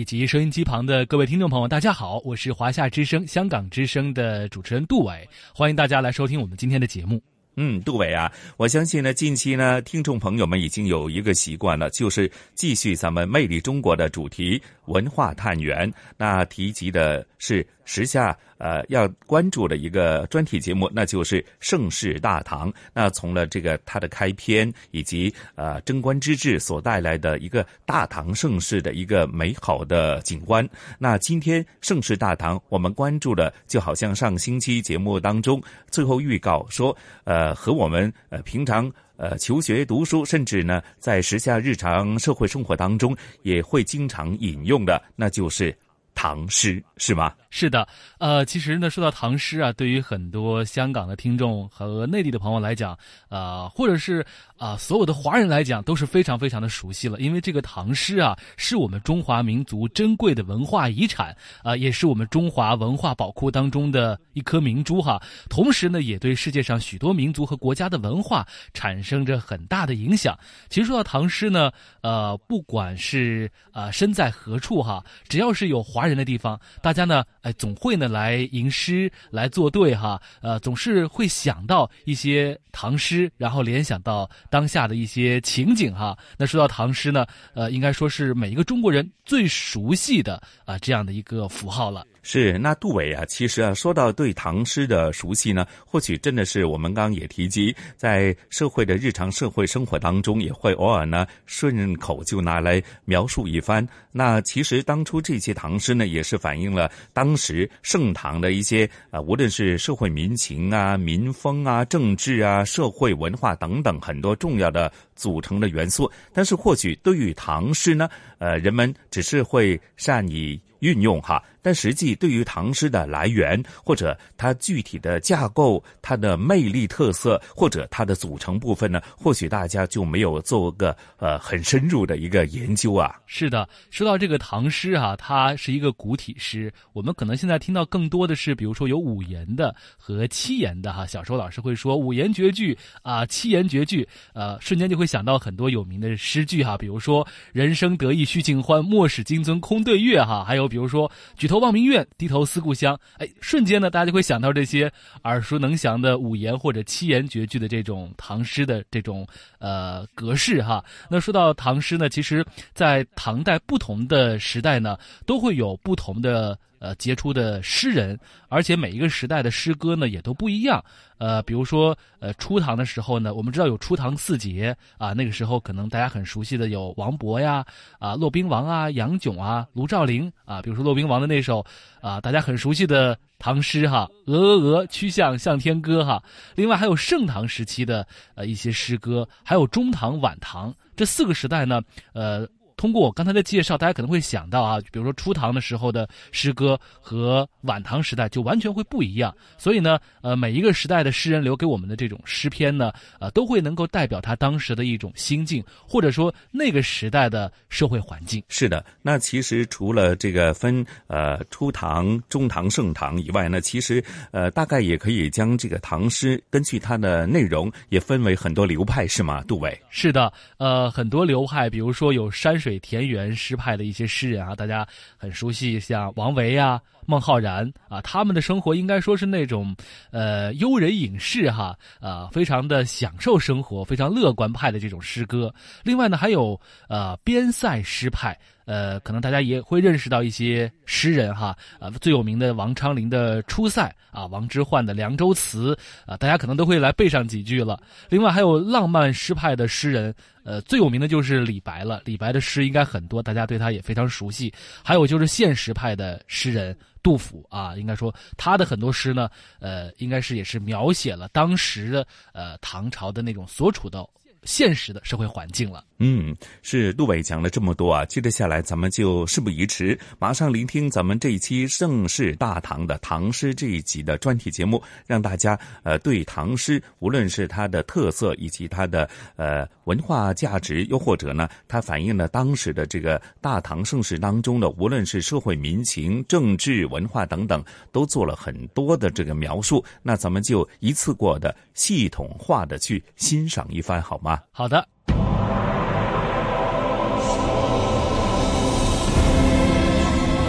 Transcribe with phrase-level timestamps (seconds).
[0.00, 7.22] 以及收音机旁的各位听众朋友，大家好，我是华夏之声、香港之声的主持人杜伟，欢迎大家来收听我们今天的节目。
[7.56, 18.38] 嗯，杜伟啊，我相信呢，近期呢，听众朋友们已经有一个习惯了，就是继续咱们《魅力中国》的主题文化探源，那提及的是时下。
[18.60, 22.70] 呃，要关注的一个专题节目，那就是盛世大唐。
[22.92, 30.68] 那从了这个它的开篇，以及呃贞观之治所带来的一个大唐盛世的一个美好的景观。
[30.98, 35.58] 那今天盛世大唐，我们关注的就好像上星期节目当中
[35.90, 45.74] 最后预告说，呃，和我们呃平常呃求学读书，甚至呢在时下日常社会生活当中也会经常引用的，那就是
[46.20, 47.32] 唐诗，是吗？
[47.48, 52.96] 是的，呃，其实呢，说到唐诗啊，对于很多香港的听众和内地的朋友来讲，
[53.30, 54.24] 呃，或者是
[54.58, 57.18] 啊，所有的华人来讲，都是非常非常的熟悉了。
[57.20, 65.18] 因为这个唐诗啊，是我们中华民族珍贵的文化遗产，啊，也是我们中华文化宝库当中的一颗明珠哈。
[65.48, 70.38] 同时呢，也对世界上许多民族和国家的文化产生着很大的影响。
[70.68, 77.24] 其实说到唐诗呢，呃，不管是啊身在何处哈，只要是有华人人的地方，大家呢。
[77.42, 86.14] 哎，总会呢来吟诗来作对哈，呃，总是会想到一些唐诗，然后联想到当下的一些情景哈。
[86.36, 92.06] 那说到唐诗呢，呃，应该说是每一个中国人最熟悉的啊这样的一个符号了。
[92.22, 103.86] 是，那杜伟啊，其实啊，说到对唐诗的熟悉呢，或许真的是我们刚刚也提及，在社会的日常社会生活当中，也会偶尔呢顺口就拿来描述一番。
[104.12, 116.10] 那其实当初这些唐诗呢，也是反映了当时盛唐的一些啊，无论是社会民情啊、民风啊、政治啊、社会文化等等很多重要的组成的元素。
[116.34, 120.60] 但是或许对于唐诗呢，呃，人们只是会善以。
[120.80, 133.14] 运用哈，但实际对于唐诗的来源或者它具体的架构、它的魅力特色或者它的组成部分呢，或许大家就没有做个呃很深入的一个研究啊。
[133.26, 141.06] 是的，说到这个唐诗啊，它是一个古体诗，我们可能现在听到更多的是，比如说有五言的和七言的哈。
[141.06, 150.69] 小时候老师会说五言绝句啊，七言绝句，呃，瞬间就会想到很多有名的诗句哈，比如说“人生得意须尽欢，莫使金樽空对月”哈，还有。
[150.70, 152.98] 比如说，举头望明月，低头思故乡。
[153.18, 154.90] 哎，瞬间呢，大家就会想到这些
[155.24, 159.26] 耳熟能详的五言或者七言绝句的这种唐诗的这种
[159.58, 160.82] 呃格式哈。
[161.10, 162.42] 那说到唐诗呢，其实，
[162.72, 166.58] 在唐代不同的时代呢，都会有不同的。
[166.80, 168.18] 呃，杰出的诗人，
[168.48, 170.82] 而且每一个时代的诗歌呢也都不一样。
[171.18, 177.62] 呃，比如说，呃，初唐的时候呢，我们知道有初唐四杰啊，那个时候可能大家很熟悉的有王勃呀，
[177.98, 180.62] 啊，骆宾王啊，杨炯啊，卢照邻啊。
[180.62, 181.62] 比如说骆宾王的那首
[182.00, 186.22] 啊，大家很熟悉的唐诗哈，《鹅鹅鹅，曲项向天歌》哈。
[186.54, 191.82] 另外还有盛唐时期的呃一些诗歌，还有中唐、晚唐这四个时代呢，
[192.14, 192.48] 呃。
[192.80, 199.36] 通过我刚才的介绍，大家可能会想到啊，比如说初唐的时候的诗歌和晚唐时代就完全会不一样。
[199.58, 208.42] 所以呢，呃，每一个时代的诗人留给我们的这种诗篇呢，呃，都会能够代表他当时的一种心境，或者说那个时代的社会环境。
[208.48, 219.44] 是的，那其实除了这个分呃初唐、中唐、盛唐以外呢，其实呃大概也可以将这个唐诗根据它的内容也分为很多流派，是吗？
[219.46, 219.78] 杜伟？
[219.90, 222.69] 是的，呃，很多流派，比如说有山水。
[222.78, 224.86] 田园诗派的一些诗人啊，大家
[225.16, 229.74] 很熟悉，像王维啊、孟浩然啊，他们的生活应该说是那种，
[230.10, 235.52] 呃，悠人隐士哈，呃，非常的享受生活，非常乐观派的这种诗歌。
[235.82, 238.38] 另外呢，还有呃边塞诗派。
[238.70, 245.74] 呃，可能大家也会认识到一些诗人哈，啊，最有名的王昌龄的《出塞》啊，王之涣的《凉州词》
[246.06, 247.82] 啊，大家可能都会来背上几句了。
[248.08, 250.14] 另外还有浪漫诗派的诗人，
[250.44, 252.00] 呃，最有名的就是李白了。
[252.04, 254.54] 李白的诗应该很多，大家对他也非常熟悉。
[254.84, 256.76] 还有就是现实派的诗人。
[257.02, 259.26] 杜甫啊，应该说他的很多诗呢，
[259.58, 264.06] 呃，应该是也是描写了当时的呃唐朝的那种所处的
[264.44, 265.84] 现实的社会环境了。
[265.98, 289.84] 嗯，是杜伟讲了这么多啊，接着下来咱们就事不宜迟，马上聆听咱们这一期盛世大唐的唐诗这一集的专题节目，让大家呃对唐诗无论是它的特色以及它的呃文化价值，又或者呢它反映了当时的这个大唐盛世当中的无论是社会民情、政治、文化等等，都做了很多的这个描述。
[290.02, 294.29] 那咱们就一次过的系统化的去欣赏一番好吗？
[294.52, 294.86] 好的。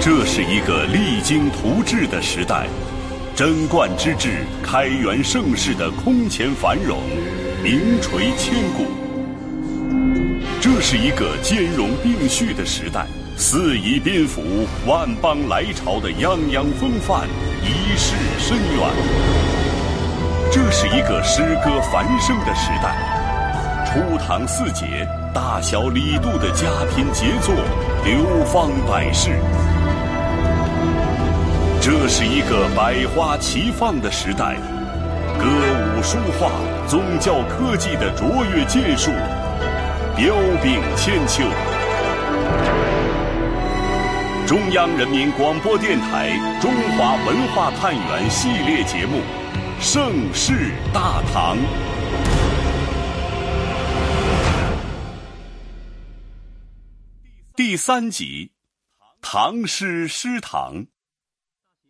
[0.04, 2.66] 这是一个励精图治的时代，
[3.36, 6.98] 贞观之治、开元盛世的空前繁荣，
[7.64, 8.88] 名垂千古。
[10.60, 13.06] 这是一个兼容并蓄的时代，
[13.38, 14.42] 四夷宾服、
[14.88, 17.28] 万邦来朝的泱泱风范，
[17.62, 18.90] 一世深远。
[20.52, 23.21] 这是一个诗歌繁盛的时代，
[23.94, 26.66] 初唐四杰、大小李杜的佳
[26.96, 27.54] 品杰作，
[28.06, 29.32] 流芳百世。
[31.82, 34.56] 这是一个百花齐放的时代，
[35.38, 36.52] 歌舞书画、
[36.88, 39.12] 宗教科技的卓越建树，
[40.16, 41.44] 彪炳千秋。
[44.48, 46.30] 中央人民广播电台
[46.62, 49.18] 《中华文化探源》系列节目
[49.82, 51.58] 《盛世大唐》
[57.64, 58.54] 第三集：
[59.22, 60.88] 唐诗诗堂。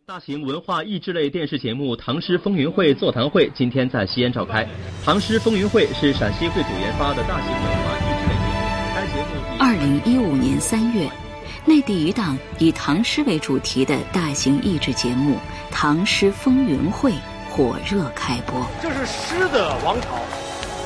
[0.05, 4.65] 大型文化益智类电视节目《唐诗风云会》座谈会今天在西安召开。
[5.05, 8.59] 《唐诗风云会》是陕西会主研发的大型文化益智类节目。
[8.93, 11.09] 该节目二零一五年三月，
[11.65, 15.35] 内地一档以唐诗为主题的大型益智节目
[15.71, 17.11] 《唐诗风云会》
[17.49, 18.69] 火热开播。
[18.81, 20.19] 这是诗的王朝。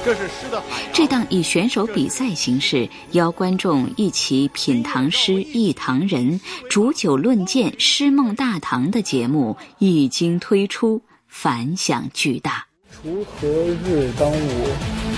[0.06, 0.84] 这是诗的海。
[0.94, 12.68] 这档以选手比赛形式邀观众一起品唐诗、忆唐人、煮酒论剑、诗梦大唐的节目一经推出，反响巨大。
[13.04, 13.48] 锄禾
[13.84, 14.68] 日当午，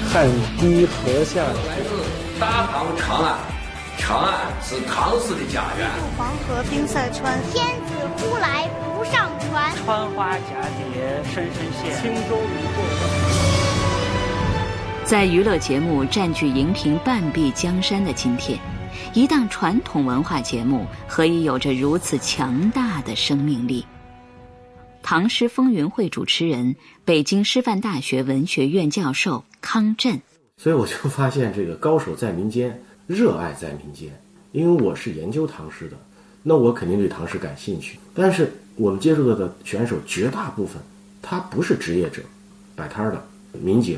[0.10, 0.25] 汗
[0.57, 1.68] 滴禾下土。
[1.68, 3.38] 来自大唐长安，
[4.00, 5.90] 长安是唐诗的家园。
[6.18, 9.75] 黄河冰塞川，天子呼来不上船。
[9.86, 10.40] 穿花蛱
[10.94, 12.01] 蝶，深深陷。
[12.01, 13.17] 轻舟已过万重。
[15.07, 18.59] 在娱乐节目占据荧屏半壁江山的今天，
[19.13, 23.86] 一档传统文化节目何以有着如此强大的生命力？
[25.01, 26.75] 唐诗风云会主持人、
[27.06, 30.19] 北京师范大学文学院教授康震。
[30.57, 32.77] 所以我就发现，这个高手在民间，
[33.07, 34.09] 热爱在民间。
[34.51, 35.95] 因为我是研究唐诗的，
[36.44, 37.98] 那我肯定对唐诗感兴趣。
[38.13, 40.81] 但是我们接触到的选手绝大部分，
[41.21, 42.21] 他不是职业者，
[42.75, 43.98] 摆摊的民警。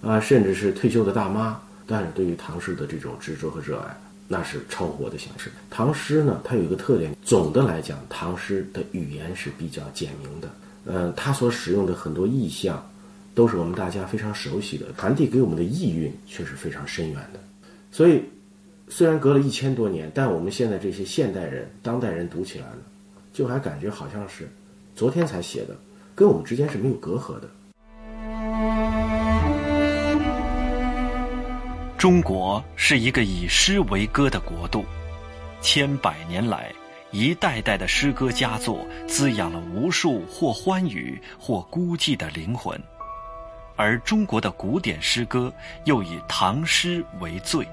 [0.00, 3.96] 啊，甚至是退休的大妈，但是对于唐诗的这种执着和热爱，
[4.28, 5.48] 那是超乎我的想象。
[5.70, 10.48] 唐诗呢，它有一个特点，总的来讲，唐诗的语言是比较简明的。
[10.84, 12.82] 嗯，它所使用的很多意象，
[13.34, 17.40] 都是我们大家非常熟悉的，传递给我们的意蕴却是非常深远的。
[17.90, 18.22] 所以，
[18.88, 22.82] 虽然隔了一千多年，但我们现在这些现代人、当代人读起来呢，
[23.32, 24.48] 就还感觉好像是
[24.94, 25.76] 昨天才写的，
[26.14, 27.48] 跟我们之间是没有隔阂的。
[31.98, 34.86] 中国是一个以诗为歌的国度，
[35.60, 36.72] 千百年来，
[37.10, 42.80] 一代代的诗歌佳作滋养了无数或欢愉或孤寂的灵魂，
[43.74, 45.52] 而中国的古典诗歌
[45.86, 47.66] 又以唐诗为最。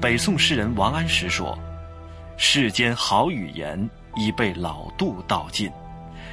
[0.00, 1.58] 北宋诗人王安石说
[2.38, 3.78] ：“世间好语言
[4.16, 5.70] 已被老杜道尽，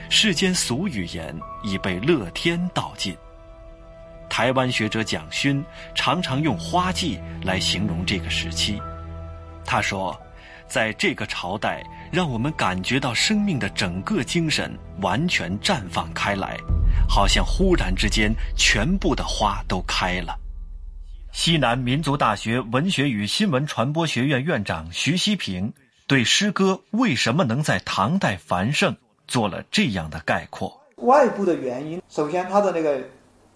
[0.10, 3.14] 世间俗语言已被乐天道尽。”
[4.30, 5.64] 台湾学者蒋勋
[5.94, 8.82] 常常用花季来形容这个时期。
[9.66, 10.20] 他说，
[10.68, 16.58] 在这个朝代，让我们感觉到生命的整个精神完全绽放开来，
[17.08, 20.38] 好像忽然之间，全部的花都开了。
[21.32, 25.74] 西南民族大学文学与新闻传播学院院长徐希平
[26.08, 28.96] 对诗歌为什么能在唐代繁盛
[29.28, 33.02] 做了这样的概括：外部的原因，首先它的那个。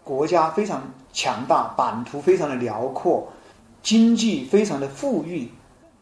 [0.10, 0.82] 国家非常
[1.14, 3.28] 强大，版图非常的辽阔，
[3.84, 5.52] 经济非常的富裕，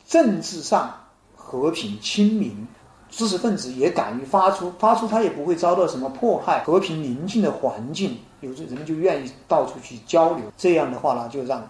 [0.08, 0.94] 政治上
[1.36, 2.66] 和平亲民，
[3.10, 10.46] 知识分子也敢于发出，发出他也不会遭到什么迫害，和平宁静的环境，有的人们就愿意到处去交流。
[10.58, 11.68] 这样的话呢，就让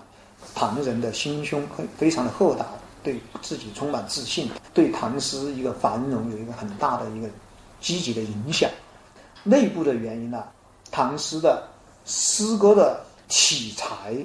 [0.54, 2.68] 唐人的心胸很非常的豁达，
[3.02, 7.28] 对自己充满自信，对唐诗一个繁荣有一个很大的一个
[7.82, 8.70] 积极的影响。
[9.44, 10.44] 内部的原因呢，
[10.92, 11.68] 唐诗的
[12.08, 14.16] 诗歌的体裁。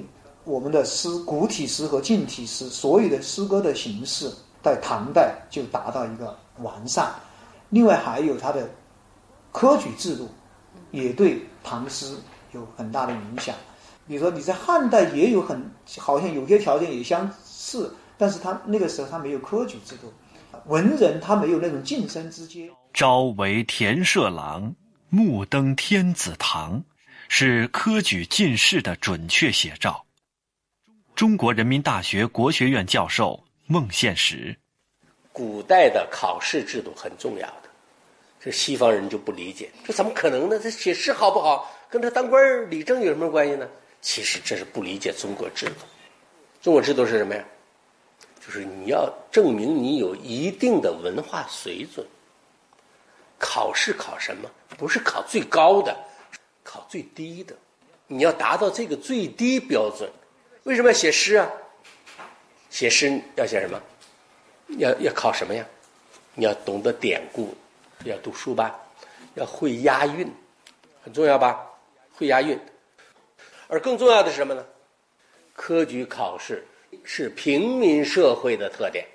[0.45, 4.29] 我们的诗古体诗和近体诗，所有的诗歌的形式，
[4.61, 7.13] 在唐代就达到一个完善。
[7.69, 8.69] 另外还有它的
[9.51, 10.29] 科举制度，
[10.91, 12.15] 也对唐诗
[12.51, 13.55] 有很大的影响。
[14.05, 20.11] 比如说你在汉代也有很好像有些条件也相似，但是他那个时候他没有科举制度，
[20.67, 22.69] 文人他没有那种晋升之阶。
[22.93, 24.75] 朝为田舍郎，
[25.09, 26.83] 暮登天子堂，
[27.35, 30.05] 是科举进士的准确写照。
[31.15, 34.55] 中国人民大学国学院教授孟宪实：
[35.31, 37.69] 古代的考试制度很重要的，
[38.39, 40.59] 这西方人就不理解，这怎么可能呢？
[40.59, 43.67] 这写诗好不好，跟他当官理政有什么关系呢？
[43.99, 45.87] 其实这是不理解中国制度。
[46.61, 47.43] 中国制度是什么呀？
[48.45, 52.05] 就是你要证明你有一定的文化水准。
[53.39, 54.47] 考试考什么？
[54.77, 55.97] 不是考最高的，
[56.63, 57.55] 考最低的。
[58.07, 60.09] 你要达到这个最低标准。
[60.63, 61.51] 为什么要写诗啊？
[62.69, 63.81] 写诗要写什么？
[64.77, 65.65] 要要考什么呀？
[66.35, 67.53] 你要懂得典故，
[68.05, 68.75] 要读书吧，
[69.35, 70.27] 要会押韵，
[71.03, 71.63] 很重要吧？
[72.13, 72.59] 会押韵。
[73.67, 74.65] 而更重要的是什么呢？
[75.53, 76.65] 科举考试
[77.03, 79.05] 是平民社会的特点。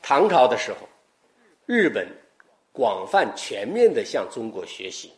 [0.00, 0.88] 唐朝的时候，
[1.66, 2.06] 日本
[2.70, 5.12] 广泛全面的向中国学习，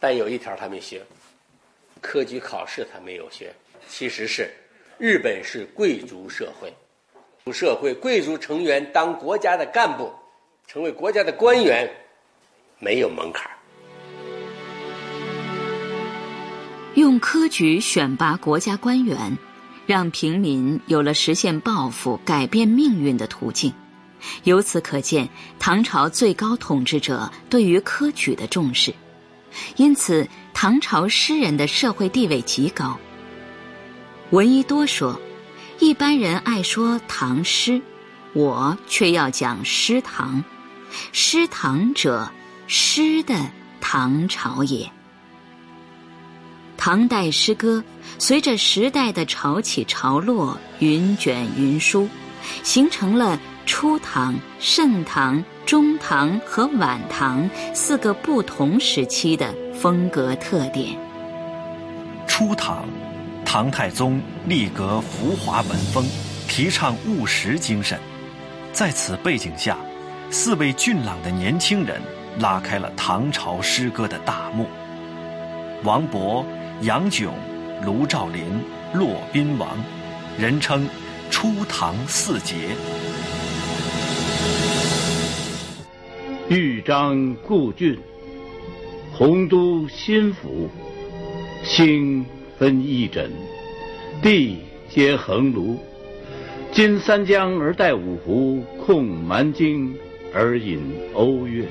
[0.00, 1.02] 但有一条他没学，
[2.00, 3.52] 科举考试他没有学，
[3.88, 4.50] 其实是。
[4.96, 6.72] 日本是贵族社会，
[7.52, 10.12] 社会贵族成员当国家的干部，
[10.66, 11.88] 成为国家的官员，
[12.80, 13.48] 没有门槛。
[16.94, 19.38] 用科举选拔国家官员，
[19.86, 23.72] 让平民有了实现抱负、改变命运的途径。
[24.42, 25.28] 由此可见，
[25.60, 28.92] 唐朝最高统治者对于科举的重视，
[29.76, 32.98] 因此唐朝诗人的社会地位极高。
[34.30, 35.18] 闻一多说，
[35.78, 37.80] 一般人爱说唐诗，
[38.34, 40.42] 我却要讲诗唐。
[41.12, 42.30] 诗唐者，
[42.66, 43.34] 诗的
[43.80, 44.90] 唐朝也。
[46.76, 47.82] 唐代诗歌
[48.18, 52.08] 随着时代的潮起潮落、云卷云舒，
[52.62, 60.98] 形成了初唐、盛唐、中唐和晚唐四个不同时期的风格特点。
[62.26, 62.88] 初唐。
[63.44, 66.02] 唐太宗立格浮华文风，
[66.48, 68.00] 提倡务实精神。
[68.72, 69.76] 在此背景下，
[70.30, 72.00] 四位俊朗的年轻人
[72.38, 74.66] 拉开了唐朝诗歌的大幕。
[75.84, 76.42] 王勃、
[76.80, 77.30] 杨炯、
[77.84, 78.42] 卢照邻、
[78.94, 79.68] 骆宾王，
[80.38, 80.88] 人称
[81.30, 82.74] “初唐四杰”。
[86.48, 87.98] 豫章故郡，
[89.12, 90.70] 洪都新府，
[91.62, 92.24] 兴。
[92.58, 93.28] 分翼轸，
[94.20, 94.56] 地
[94.88, 95.76] 接衡庐。
[96.72, 99.94] 襟三江而带五湖，控蛮荆
[100.34, 100.80] 而引
[101.14, 101.64] 瓯越。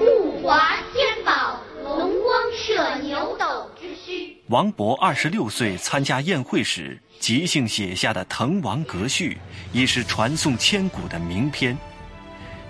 [0.00, 4.34] 物华天宝，龙光射牛斗之墟。
[4.48, 9.30] 王勃二十六岁参加宴会时，即兴写下的《滕王阁序》，
[9.72, 11.76] 已是传颂千古的名篇。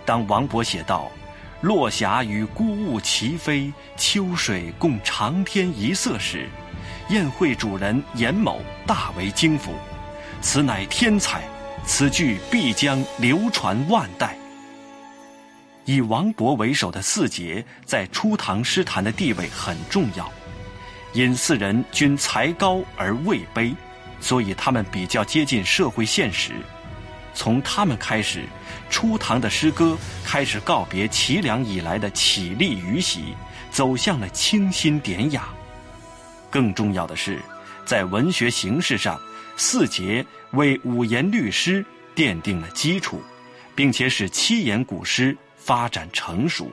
[0.06, 1.10] 当王勃写道
[1.60, 6.48] ：“落霞与孤鹜齐飞，秋水共长天一色”时，
[7.08, 9.74] 宴会主人严某大为惊服，
[10.40, 11.42] 此乃天才，
[11.84, 14.36] 此句必将流传万代。
[15.84, 20.30] 以王勃为首的四杰在初唐诗坛的地位很重要，
[21.12, 23.74] 因四人均才高而位卑，
[24.20, 26.52] 所以他们比较接近社会现实。
[27.36, 28.44] 从他们开始，
[28.88, 33.34] 初唐的诗歌开始告别齐梁以来的绮丽与喜，
[33.70, 35.48] 走向了清新典雅。
[36.50, 37.38] 更重要的是，
[37.84, 39.20] 在文学形式上，
[39.54, 41.84] 四杰为五言律诗
[42.16, 43.22] 奠定了基础，
[43.74, 46.72] 并且使七言古诗发展成熟。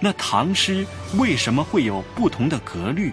[0.00, 0.84] 那唐诗
[1.18, 3.12] 为什么会有不同的格律？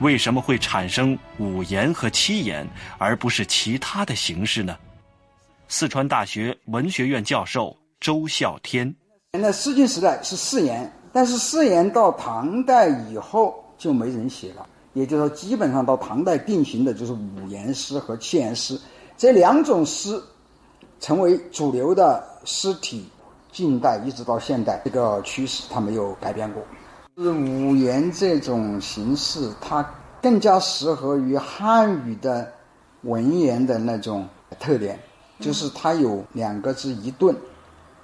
[0.00, 4.76] 为什么会产生五言和七言，而不是其他的形式呢？
[5.68, 8.94] 四川大学文学院教授周孝天：
[9.32, 13.62] 那诗经时代是四言，但是四言到唐代以后。
[13.78, 18.80] 就没人写了，也就是说，基本上到唐代定型的就是五言诗和七言诗
[19.18, 20.18] 这两种诗，
[20.98, 23.06] 成为主流的诗体。
[23.52, 26.62] 近代一直到现代，这个趋势它没有改变过。
[27.18, 29.86] 是五言这种形式，它
[30.22, 32.50] 更加适合于汉语的
[33.02, 34.26] 文言的那种
[34.58, 34.98] 特点，
[35.40, 37.34] 就是它有两个字一顿，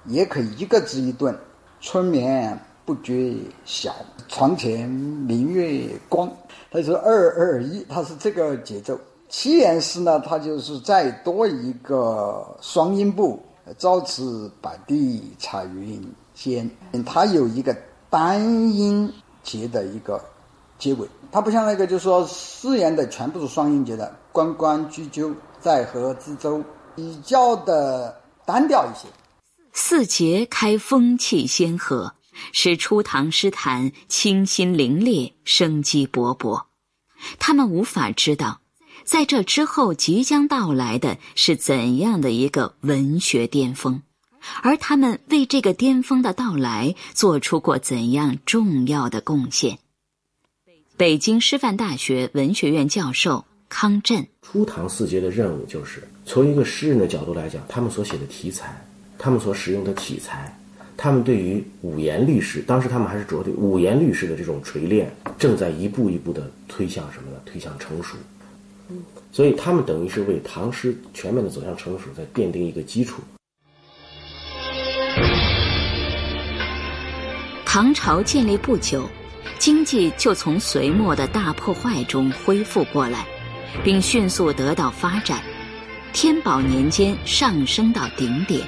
[0.05, 1.37] 也可以一个字一顿。
[1.79, 3.35] 春眠不觉
[3.65, 3.93] 晓，
[4.27, 6.31] 床前明月光。
[6.71, 8.99] 它是二二一，它是这个节奏。
[9.29, 13.41] 七言诗呢，它就是再多一个双音部。
[13.77, 16.69] 朝辞白帝彩云间，
[17.05, 17.73] 它有一个
[18.09, 18.41] 单
[18.73, 19.09] 音
[19.41, 20.21] 节的一个
[20.77, 24.13] 结尾，它不像那个，就是说四言的全部是双音节的。
[24.33, 26.61] 关关雎鸠，在河之洲，
[26.95, 29.07] 比较的单调一些。
[29.73, 32.13] 四节开风气先河，
[32.51, 36.65] 使初唐诗坛清新凌冽、生机勃勃。
[37.39, 38.59] 他们无法知道。
[39.03, 44.01] 在这之后，即将到来的是怎样的一个文学巅峰？
[44.61, 49.79] 而他们为这个巅峰的到来做出过怎样重要的贡献？
[50.95, 53.43] 北京师范大学文学院教授
[53.75, 58.79] 康震：初唐四杰的任务就是从一个诗人的角度来讲，他们所写的题材，
[59.17, 60.55] 他们所使用的体裁，
[60.95, 67.37] 他们对于五言律诗，当时他们还是着对五言律诗的这种锤炼，正在一步一步的推向什么呢？
[67.47, 68.15] 推向成熟。
[69.31, 73.23] 所以他们等于是为唐诗全面的走向成熟在奠定一个基础。
[77.65, 79.09] 唐朝建立不久，
[79.57, 83.25] 经济就从隋末的大破坏中恢复过来，
[83.83, 85.41] 并迅速得到发展。
[86.11, 88.61] 天宝年间上升到顶点。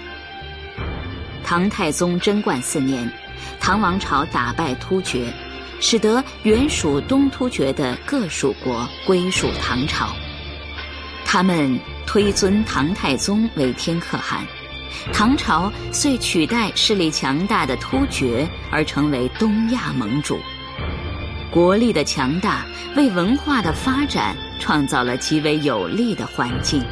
[1.43, 3.11] 唐太宗贞观四年，
[3.59, 5.31] 唐王朝打败突厥，
[5.79, 10.09] 使得原属东突厥的各属国归属唐朝。
[11.23, 14.43] 他们推尊唐太宗为天可汗，
[15.13, 20.39] 唐朝遂取代势力强大的突厥而成为东亚盟主。
[21.55, 22.65] 国力的强大
[22.97, 26.83] 为文化的发展创造了极为有利的环境。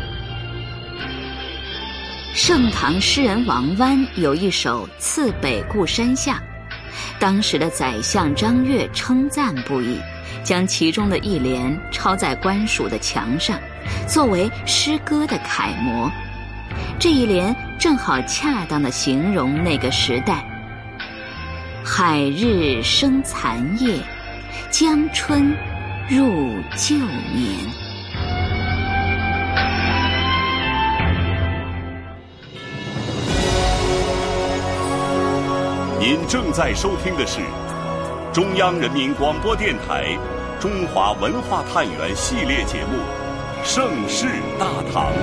[2.33, 6.41] 盛唐诗人王湾有一首《次北固山下》，
[7.19, 9.99] 当时的宰相张悦称赞不已，
[10.45, 13.59] 将其中的一联抄在官署的墙上。
[14.07, 16.09] 作为诗歌的楷模，
[16.97, 20.41] 这一联正好恰当的形容那个时代。
[21.83, 23.99] 海日生残夜，
[24.71, 25.55] 江春
[26.09, 27.83] 入旧年。
[35.99, 37.39] 您正在收听的是
[38.33, 40.17] 中央人民广播电台
[40.61, 43.23] 《中华文化探源》系列节目。
[43.65, 44.27] 盛世
[44.59, 45.13] 大唐，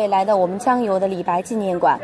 [0.00, 2.00] 位来到我们江油的李白纪念馆。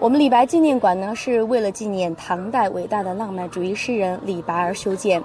[0.00, 5.22] 我们李白纪念馆呢，是为了纪念唐代伟大的浪漫主义诗人李白而修建。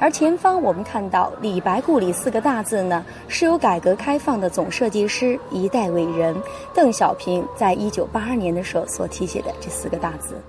[0.00, 6.34] 而前方我们看到“李白故里”四个大字呢，是由改革开放的总设计师、一代伟人
[6.74, 10.40] 邓小平在一九八二年的时候所题写的这四个大字。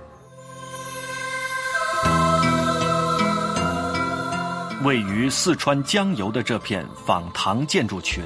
[4.84, 8.22] 位于四川江油的这片仿唐建筑群，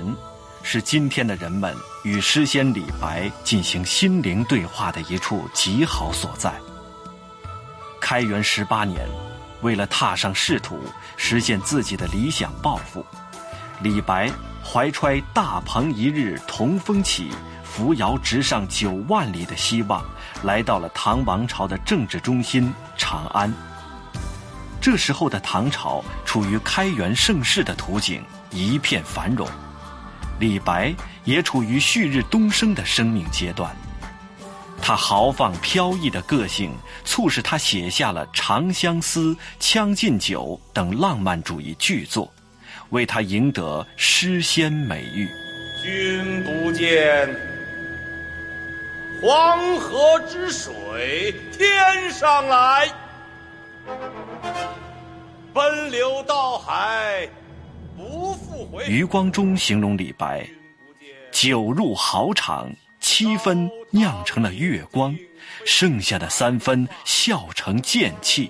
[0.63, 6.53] 是今天的人们与诗仙李白进行心灵对话的一处极好所在。
[8.01, 9.09] 开元十八年。
[9.63, 10.77] 为了踏上仕途，
[11.17, 13.07] 实现自己的理想抱负，
[13.81, 14.29] 李白
[14.61, 17.31] 怀揣“大鹏一日同风起，
[17.63, 20.05] 扶摇直上九万里”的希望，
[20.43, 23.55] 来到了唐王朝的政治中心长安。
[24.81, 28.21] 这时候的唐朝处于开元盛世的图景，
[28.51, 29.47] 一片繁荣，
[30.43, 30.93] 李白
[31.25, 33.73] 也处于旭日东升的生命阶段。
[34.83, 36.75] 他豪放飘逸的个性，
[37.05, 39.21] 促使他写下了《长相思》
[39.61, 42.29] 《将进酒》等浪漫主义巨作，
[42.91, 45.29] 为他赢得诗仙美誉。
[45.81, 47.29] 君不见
[49.23, 52.89] 黄河之水天上来，
[55.55, 57.29] 奔流到海
[57.97, 58.32] 不。
[58.89, 60.47] 余光中形容李白：
[61.31, 62.71] 酒入豪肠。
[63.05, 65.13] 七分酿成了月光，
[65.67, 68.49] 剩下的三分笑成剑气，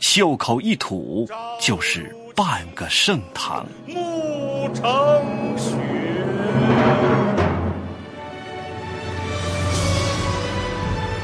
[0.00, 1.24] 袖口一吐
[1.60, 3.64] 就是半个盛唐。
[3.86, 4.84] 暮成
[5.56, 5.70] 雪，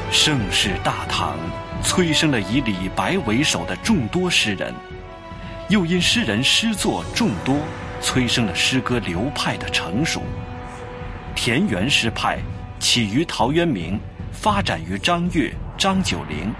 [0.09, 1.37] 盛世大唐
[1.83, 4.73] 催生了以李白为首的众多诗人，
[5.67, 7.57] 又因诗人诗作众多，
[8.03, 10.21] 催生了诗歌流派的成熟。
[11.33, 12.37] 田园诗派
[12.79, 13.99] 起于陶渊明，
[14.31, 16.53] 发展于张悦、张九龄，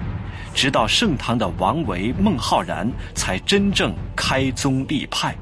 [0.56, 5.36] 直到盛唐的王维、孟浩然，才真正开宗立派。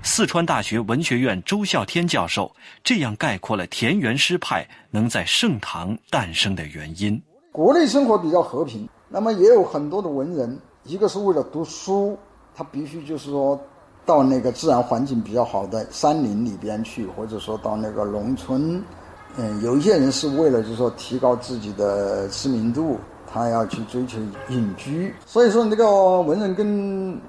[0.00, 7.20] 四川大学文学院周孝天教授这样概括了田园诗派能在盛唐诞生的原因：
[7.52, 12.16] 国内生活比较和平，那么也有很多的文人，一个是为了读书，
[12.54, 13.60] 他必须就是说
[14.08, 18.82] 到那个自然环境比较好的山林里边去，或者说到那个农村。
[19.36, 22.98] 嗯，有一些人是为了就是说提高自己的知名度，
[23.30, 24.18] 他要去追求
[24.48, 25.14] 隐居。
[25.26, 27.20] 所以说，那个文人跟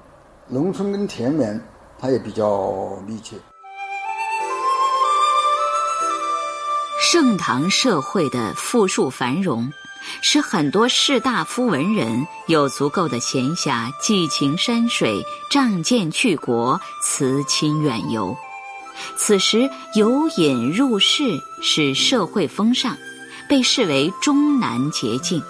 [0.48, 1.60] 农村跟田园。
[2.02, 3.36] 它也比较密切。
[6.98, 9.70] 盛唐社会的富庶繁荣，
[10.22, 18.36] 使很多士大夫文人有足够的闲暇寄情山水、仗剑去国、辞亲远游。
[19.16, 22.96] 此时游隐入室是社会风尚，
[23.48, 25.42] 被视为终南捷径。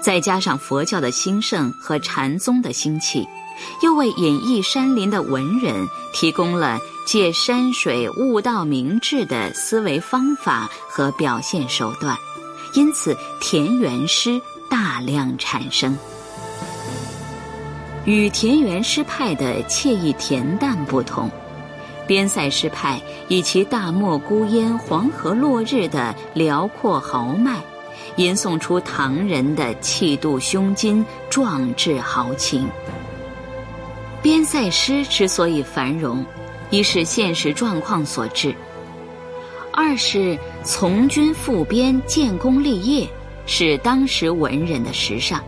[0.00, 3.26] 再加上佛教的兴盛和禅宗的兴起。
[3.82, 12.16] 又为隐逸山林的文人提供了借山水悟道明智的思维方法和表现手段，
[12.78, 15.98] 因此田园诗大量产生。
[18.04, 21.28] 与田园诗派的惬意恬淡不同，
[22.06, 27.56] 边塞诗派以其大漠孤烟、黄河落日的辽阔豪迈，
[28.14, 32.68] 吟诵出唐人的气度胸襟、壮志豪情。
[34.22, 36.24] 边塞诗之所以繁荣，
[36.70, 38.52] 一是现实状况所致；
[39.80, 43.08] 二是从军赴边、建功立业
[43.46, 45.40] 是当时文人的时尚。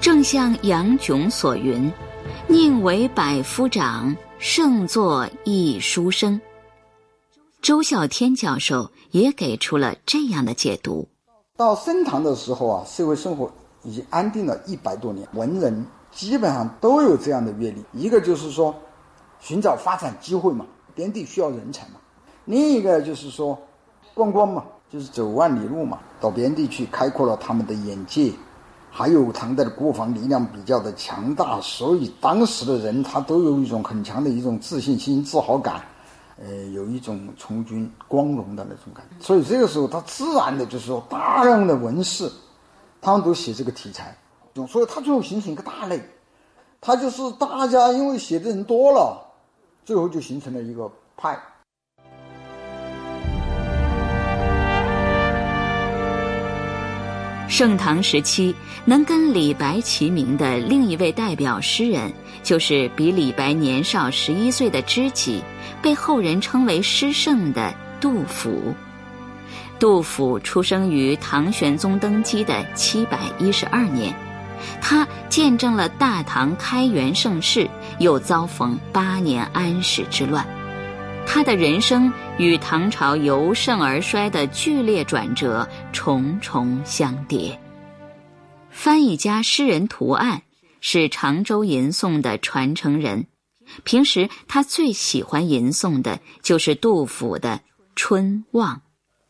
[0.00, 1.90] 正像杨炯所云
[2.46, 6.40] ：“宁为百夫长，胜作一书生。”
[7.60, 11.08] 周孝天教授也给出了这样的解读：
[11.56, 13.52] 到盛唐的时候啊，社会生活
[13.82, 15.84] 已经安定了一百多年，文人。
[16.12, 18.72] 基本上都有这样的阅历，一个就是说，
[19.40, 21.94] 寻找发展机会嘛，边地需要人才嘛；
[22.44, 23.58] 另一个就是说，
[24.14, 28.32] 观光嘛，就是走万里路嘛，到边地去开阔了他们的眼界。
[28.90, 35.82] 还有唐代的国防力量比较的强大，所以当时的人他都有一种很强的一种自信心、自豪感，
[36.38, 39.24] 呃，有一种从军光荣的那种感觉。
[39.24, 42.30] 所以这个时候，他自然的就是说，大量的文士，
[43.00, 44.14] 他们都写这个题材。
[44.68, 45.98] 所以它最后形成一个大类，
[46.78, 49.18] 它就是大家因为写的人多了，
[49.86, 51.40] 最后就形成了一个派。
[57.52, 58.54] 盛唐时期
[58.86, 62.10] 能跟李白齐名的另一位代表诗人，
[62.42, 65.42] 就是比李白年少十一岁的知己，
[65.82, 68.74] 被后人称为诗圣的杜甫。
[69.78, 74.14] 杜甫出生于唐玄宗登基的七百一十二年。
[74.80, 80.42] 他见证了大唐开元盛世，又遭逢八年安史之乱，
[81.26, 87.58] 他的人生与唐朝由盛而衰的剧烈转折重重相叠。
[88.70, 90.42] 翻译家诗人图案
[90.80, 93.26] 是常州吟诵的传承人，
[93.84, 97.50] 平时他最喜欢吟诵的就是杜甫的
[97.96, 98.76] 《春望》。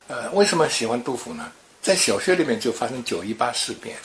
[0.08, 1.50] 呃，为什么喜欢杜甫呢？
[1.80, 3.96] 在小学里面就发生九一八事变。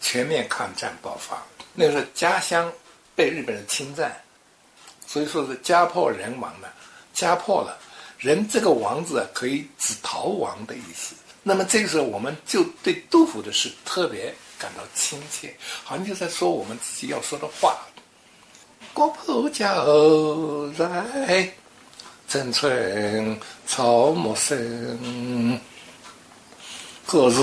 [0.00, 2.70] 全面抗战爆发，那时候家乡
[3.14, 4.14] 被日本人侵占，
[5.06, 6.70] 所以说是家破人亡的，
[7.14, 7.78] 家破了，
[8.18, 11.14] 人这个亡字可以指逃亡的意思。
[11.42, 17.78] 那么这个时候，我们就对杜甫的诗特别感到亲切，好像就在说我们自己要说的话。
[18.92, 21.52] 国破家后在，
[22.28, 25.60] 征春草木深，
[27.06, 27.36] 何日？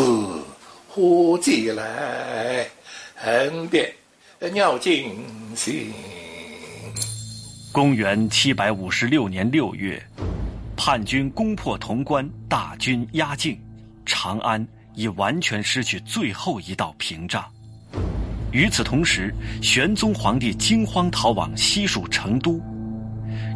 [0.94, 2.70] 忽寄来，
[3.16, 3.96] 横别
[4.52, 5.94] 鸟惊心。
[7.74, 10.02] 公元七百五十六年六月，
[10.76, 13.58] 叛军攻破潼关，大军压境，
[14.06, 17.46] 长安已完全失去最后一道屏障。
[18.52, 22.62] 与此同时，玄宗皇帝惊慌逃往西蜀成都。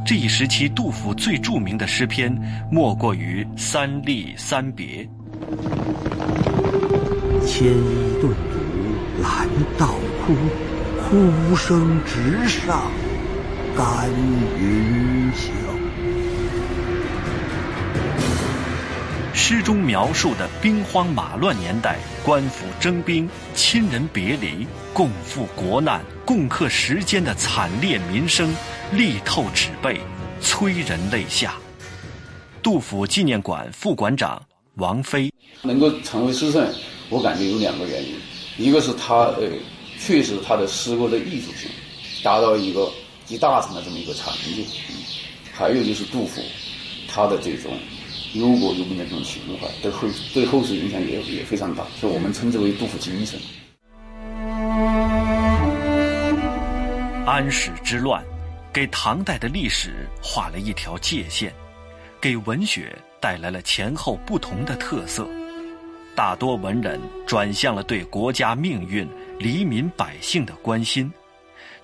[0.06, 2.34] 这一时期，杜甫最著名的诗篇
[2.71, 5.04] 莫过于《三吏三别》。
[7.45, 8.60] 牵衣顿足
[9.21, 9.45] 拦
[9.78, 9.93] 道
[10.25, 10.34] 哭，
[11.04, 12.89] 哭声直上
[13.75, 14.09] 干
[14.57, 15.49] 云霄。
[19.33, 28.55] 诗中描述的兵荒马乱年代，官府征兵、亲人别离、共赴国难、共克时艰的惨烈民生，
[28.93, 29.99] 力透纸背，
[30.39, 31.55] 催人泪下。
[32.63, 34.41] 杜甫纪念馆副馆长
[34.75, 35.29] 王飞
[35.63, 36.65] 能够成为诗圣，
[37.09, 38.15] 我感觉有两个原因，
[38.57, 39.41] 一个是他呃，
[39.99, 41.69] 确实他的诗歌的艺术性
[42.23, 42.89] 达到一个
[43.25, 44.63] 集大成的这么一个成就，
[45.53, 46.41] 还有就是杜甫
[47.07, 47.71] 他的这种。
[48.33, 53.39] 忧国忧民的这种情怀，对后对后世影响也也非常大，所以我们称之为杜甫精神。
[57.25, 58.21] 安史之乱，
[58.73, 61.53] 给唐代的历史画了一条界限，
[62.19, 65.25] 给文学带来了前后不同的特色。
[66.13, 69.07] 大多文人转向了对国家命运、
[69.39, 71.09] 黎民百姓的关心，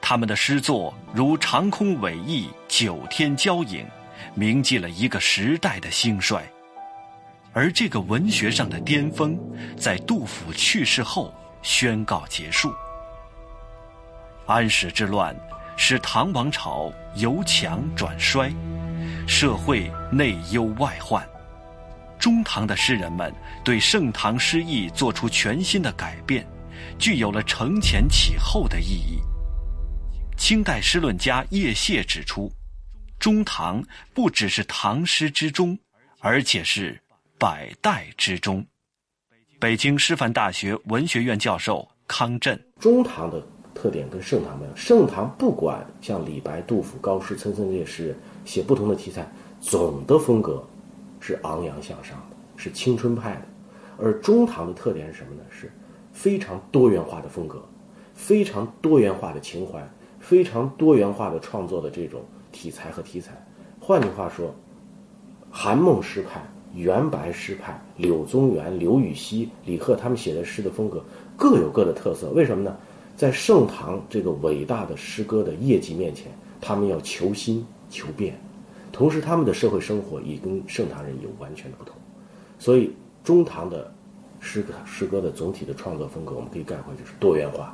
[0.01, 3.85] 他们的诗作如长空伟翼，九天交影。
[4.35, 6.41] 铭记了一个时代的兴衰，
[7.53, 9.37] 而这个文学上的巅峰，
[9.75, 11.33] 在杜甫去世后
[11.63, 12.73] 宣告结束。
[14.45, 15.35] 安史之乱
[15.75, 18.53] 使唐王朝由强转衰，
[19.27, 21.27] 社会内忧外患。
[22.19, 23.33] 中唐的诗人们
[23.65, 26.45] 对盛唐诗意做出全新的改变，
[26.99, 29.19] 具有了承前启后的意义。
[30.41, 32.51] 清代诗论家叶谢指出。
[33.19, 35.77] 中唐不只是唐诗之中，
[36.17, 36.99] 而且是
[37.37, 38.65] 百代之中。
[39.59, 43.39] 北京师范大学文学院教授康震：中唐的
[43.75, 44.75] 特点跟盛唐不一样。
[44.75, 50.67] 盛唐不管像李白、杜甫、高适、岑参这些诗人写不同的题材，总的风格
[51.19, 53.47] 是昂扬向上的，是青春派的。
[53.99, 55.43] 而中唐的特点是什么呢？
[55.51, 55.71] 是
[56.11, 57.63] 非常多元化的风格，
[58.15, 59.87] 非常多元化的情怀，
[60.31, 62.21] 非常多元化的创作的这种。
[62.53, 63.31] 题材和题材，
[63.81, 64.55] 换句话说，
[65.49, 66.41] 韩孟诗派、
[66.73, 71.03] 元白诗派、柳宗元、刘禹锡、李贺他们写的诗的风格
[71.35, 72.29] 各有各的特色。
[72.29, 72.77] 为什么呢？
[73.17, 78.39] 在盛唐这个伟大的诗歌的业绩面前，他们要求新求变，
[78.93, 81.93] 同时他们的社会生活也跟盛唐人有完全的不同。
[82.57, 83.93] 所以，中唐的
[84.39, 87.73] 诗歌诗歌的总体的创作风格，我们可以概括就是多元化，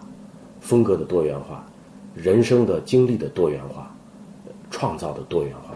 [0.60, 1.67] 风格的多元化，
[2.18, 3.94] 人生的经历的多元化。
[4.70, 5.74] 创造的多元化。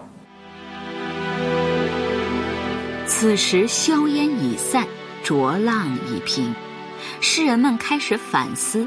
[3.08, 4.86] 此时硝烟已散，
[5.23, 6.54] 浊浪已平，
[7.21, 8.86] 诗人们开始反思：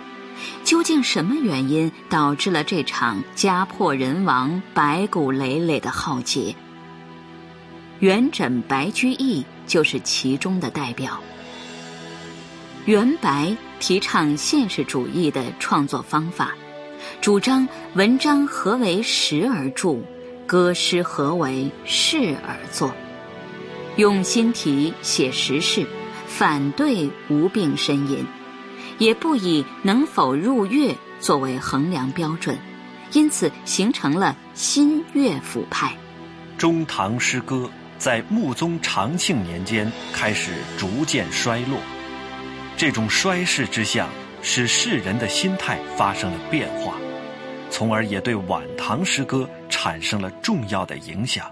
[0.63, 6.55] 究竟什么原因导致了这场家破人亡、白骨累累的浩劫？
[8.01, 11.19] 元稹、白居易就是其中的代表。
[12.85, 16.53] 元白提倡现实主义的创作方法。
[17.21, 19.97] 主张文章何为时而著，
[20.47, 22.95] 歌诗何为事而作，
[23.97, 25.87] 用心题写实事，
[26.27, 28.27] 反对无病呻吟，
[28.99, 32.59] 也不以能否入乐作为衡量标准，
[33.13, 35.97] 因此形成了新乐府派。
[36.59, 41.79] 中唐诗歌在穆宗长庆年间开始逐渐衰落，
[42.77, 44.09] 这种衰势之象
[44.47, 46.95] 使世人的心态发生了变化。
[47.71, 51.51] 从而也对晚唐诗歌产生了重要的影响。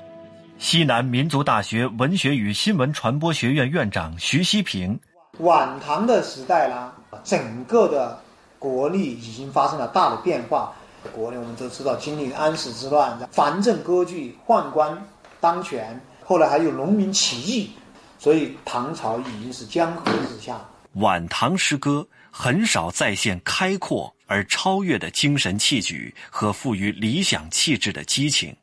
[0.58, 5.00] 西南民族大学文学与新闻传播学院院长徐希平：
[5.38, 8.20] 晚唐的时代啦，整个的
[8.58, 10.70] 国力已经发生了大的变化。
[11.12, 15.02] 国内我们都知道经历安史之乱，藩镇割据，宦官
[15.40, 17.70] 当权，后来还有农民起义，
[18.18, 20.60] 所以唐朝已经是江河日下。
[20.96, 24.12] 晚唐诗歌很少再现开阔。
[24.26, 28.56] 而超越的精神气举和富于理想气质的激情，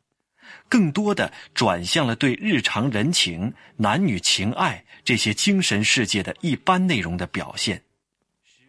[0.68, 7.80] 更多的转向了对日常人情、男女情爱这些精神世界的一般内容的表现。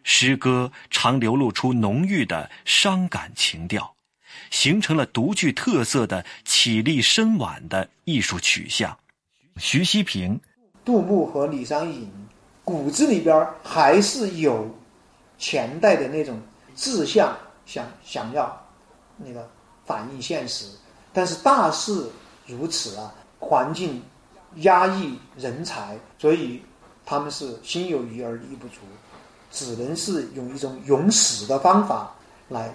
[0.04, 3.96] 诗歌常流露出浓郁的伤感情调，
[4.52, 8.96] 形成了独具特色的绮丽深婉的艺术取向。
[9.56, 10.40] 徐希平，
[10.84, 12.08] 杜牧和李商隐
[12.62, 14.72] 骨子里边还是有
[15.42, 16.40] 前代的那种。
[16.74, 18.58] 志向想想要
[19.18, 19.46] 那个
[19.84, 20.64] 反映现实，
[21.12, 22.06] 但是大势
[22.46, 24.02] 如此啊，环境
[24.62, 26.62] 压抑人才，所以
[27.04, 28.80] 他们是心有余而力不足，
[29.50, 32.14] 只能是用一种用死的方法
[32.48, 32.74] 来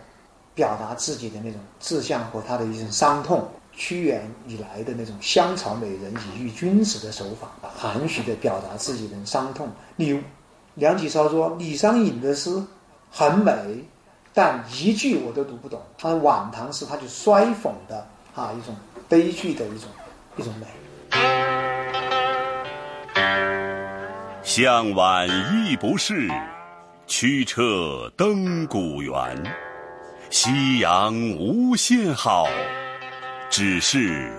[0.54, 3.50] 表达自己的那种志向和他的一种伤痛。
[3.74, 9.72] 屈原以来的那种香草美人以喻君子的手法，含蓄的表达自己的伤痛。
[9.96, 10.24] 你
[10.78, 12.52] 梁启超说李商隐的诗。
[13.10, 13.52] 很美，
[14.32, 15.82] 但一句我都读不懂。
[15.98, 18.76] 他的晚唐诗，他就衰讽的啊一种
[19.10, 19.90] 悲剧的一种
[20.36, 20.68] 一种美。
[24.44, 26.30] 向晚意不适，
[27.08, 29.14] 驱车登古原。
[30.30, 32.46] 夕阳无限好，
[33.50, 34.32] 只是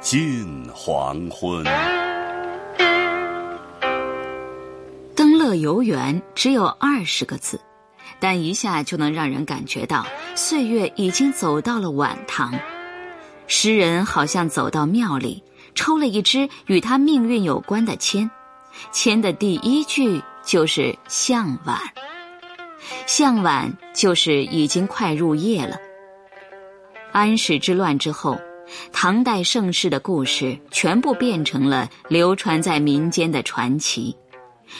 [0.00, 1.66] 近黄昏。
[5.46, 7.60] 乐游原只有二十个字，
[8.18, 10.04] 但一下就能让人感觉到
[10.34, 12.52] 岁月已经走到了晚唐。
[13.46, 15.40] 诗人好像走到庙里，
[15.72, 18.28] 抽了一支与他命运有关的签。
[18.90, 21.78] 签的第一句就是“向晚”，
[23.06, 25.76] 向晚就是已经快入夜了。
[27.12, 28.36] 安史之乱之后，
[28.92, 34.12] 唐代盛世的故事全部变成了流传在民间的传奇。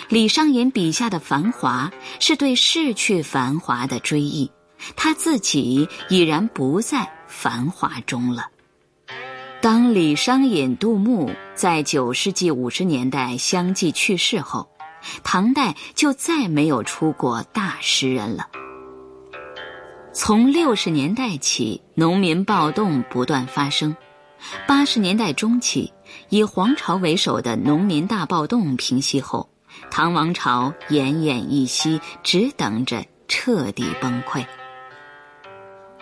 [0.08, 4.50] 李商隐笔下的繁华，是对逝去繁华的追忆，
[4.96, 8.46] 他自己已然不在繁华中了。
[9.60, 14.68] 当李商隐、杜牧在九世纪五十年代相继去世后，
[15.24, 18.46] 唐代就再没有出过大诗人了。
[20.12, 23.94] 从六十年代起，农民暴动不断发生；
[24.66, 25.92] 八十年代中期，
[26.28, 29.48] 以黄巢为首的农民大暴动平息后，
[29.90, 34.44] 唐王朝奄奄一息，只等着彻底崩溃。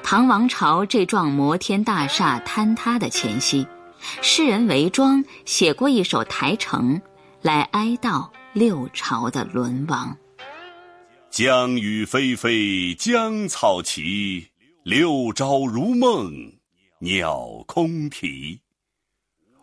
[0.03, 3.67] 唐王朝这幢摩天大厦坍塌的前夕，
[4.21, 6.97] 诗人韦庄写过一首《台城》，
[7.41, 10.17] 来哀悼六朝的沦亡。
[11.31, 14.49] 江雨霏霏，江草齐，
[14.83, 16.53] 六朝如梦，
[16.99, 18.61] 鸟空啼。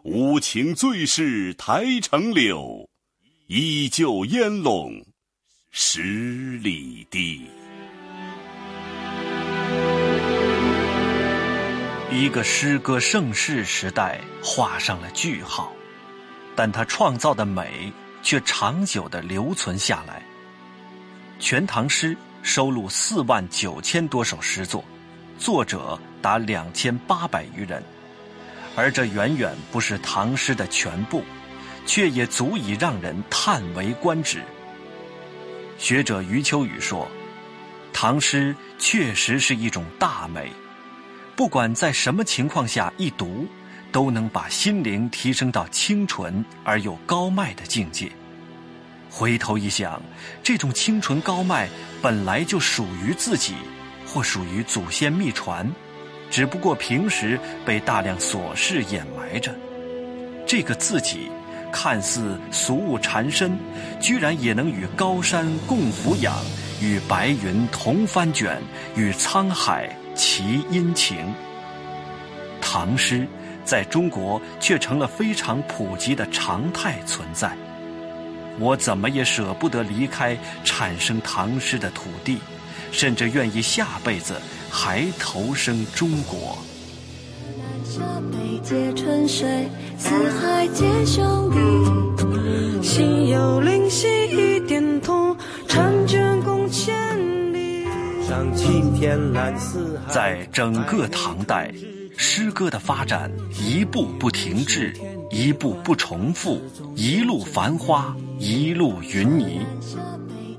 [0.04, 2.90] 无情最是台城柳，
[3.54, 5.06] 依旧烟笼
[5.72, 6.02] 十
[6.60, 7.42] 里堤。
[12.10, 15.70] 一个诗歌盛世时代画上了句号，
[16.56, 17.92] 但他创造的美
[18.24, 20.24] 却长久的留存下来。
[21.44, 24.82] 《全唐诗》收录四万九千多首诗作，
[25.38, 27.84] 作者达两千八百余人，
[28.78, 31.22] 而这远远不是唐诗的全部，
[31.92, 34.42] 却也足以让人叹为观止。
[35.78, 37.06] 学者余秋雨说
[37.92, 40.50] ：“唐诗确实是一种大美。”
[41.36, 43.46] 不管在什么情况下一读，
[43.92, 48.10] 都能把心灵提升到清纯而又高迈的境界。
[49.10, 50.02] 回头一想，
[50.42, 51.68] 这种清纯高迈
[52.02, 53.56] 本来就属于自己，
[54.08, 55.70] 或属于祖先秘传，
[56.30, 59.54] 只不过平时被大量琐事掩埋着。
[60.48, 61.30] 这个自己，
[61.72, 63.58] 看似俗物缠身，
[64.00, 66.36] 居然也能与高山共俯仰，
[66.82, 68.62] 与白云同翻卷，
[68.96, 69.96] 与沧海。
[70.14, 71.34] 齐阴晴，
[72.60, 73.26] 唐诗
[73.64, 77.56] 在中国却成了非常普及的常态存在。
[78.60, 82.40] 我怎么也舍不得离开产生唐诗的土地，
[82.92, 86.58] 甚至愿意下辈子还投生中国。
[88.00, 95.36] 北皆春水，四海皆兄弟，心有灵犀一点通，
[95.68, 96.94] 婵娟共千
[97.54, 97.86] 里。
[100.08, 101.74] 在整个唐代，
[102.16, 104.94] 诗歌的发展一步不停滞，
[105.30, 106.62] 一步不重复，
[106.96, 109.66] 一路繁花，一路云泥。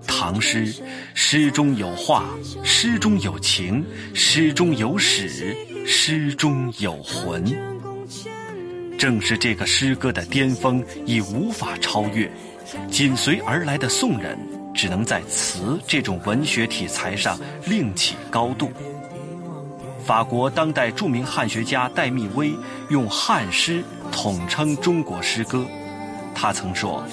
[0.06, 0.70] 唐诗，
[1.14, 2.24] 诗中有画，
[2.62, 7.44] 诗中有情，诗中有史，诗中有魂。
[8.98, 12.30] 正是这个诗歌的巅峰已无法超越，
[12.90, 14.38] 紧随而来的宋人。
[14.74, 18.70] 只能在词这种文学体裁上另起高度。
[20.02, 22.54] 法国当代著名汉学家戴密威
[22.88, 25.66] 用汉诗统称中国诗歌，
[26.34, 27.04] 他曾说：“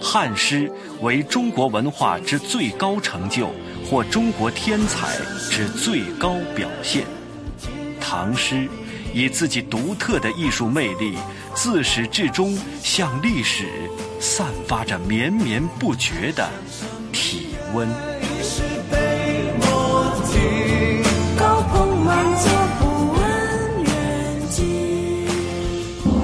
[0.00, 0.70] 汉诗
[1.00, 3.50] 为中国文化之最高成就，
[3.90, 5.18] 或中国天才
[5.50, 7.04] 之最高表现。”
[8.12, 8.68] 唐诗
[9.14, 11.16] 以自己独特的艺术魅力，
[11.54, 13.64] 自始至终向历史
[14.20, 16.46] 散发着绵绵不绝的。
[17.10, 17.88] 体温。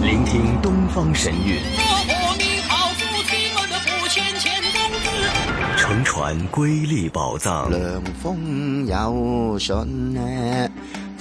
[0.03, 1.59] 聆听东方神韵，
[5.79, 7.71] 乘船瑰丽宝藏。
[7.71, 10.21] 凉风有信呢，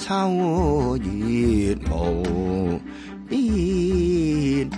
[0.08, 2.80] 秋月无
[3.28, 3.38] 边。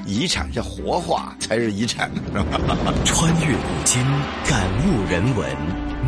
[0.07, 2.09] 遗产要活化才是遗产，
[3.05, 4.01] 穿越古今，
[4.47, 5.47] 感悟人文，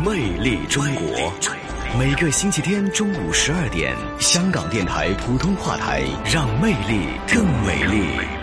[0.04, 1.32] 魅力中国。
[1.96, 8.41] 每个星期天中午十二点，香港电台普通话台，让魅力更美丽。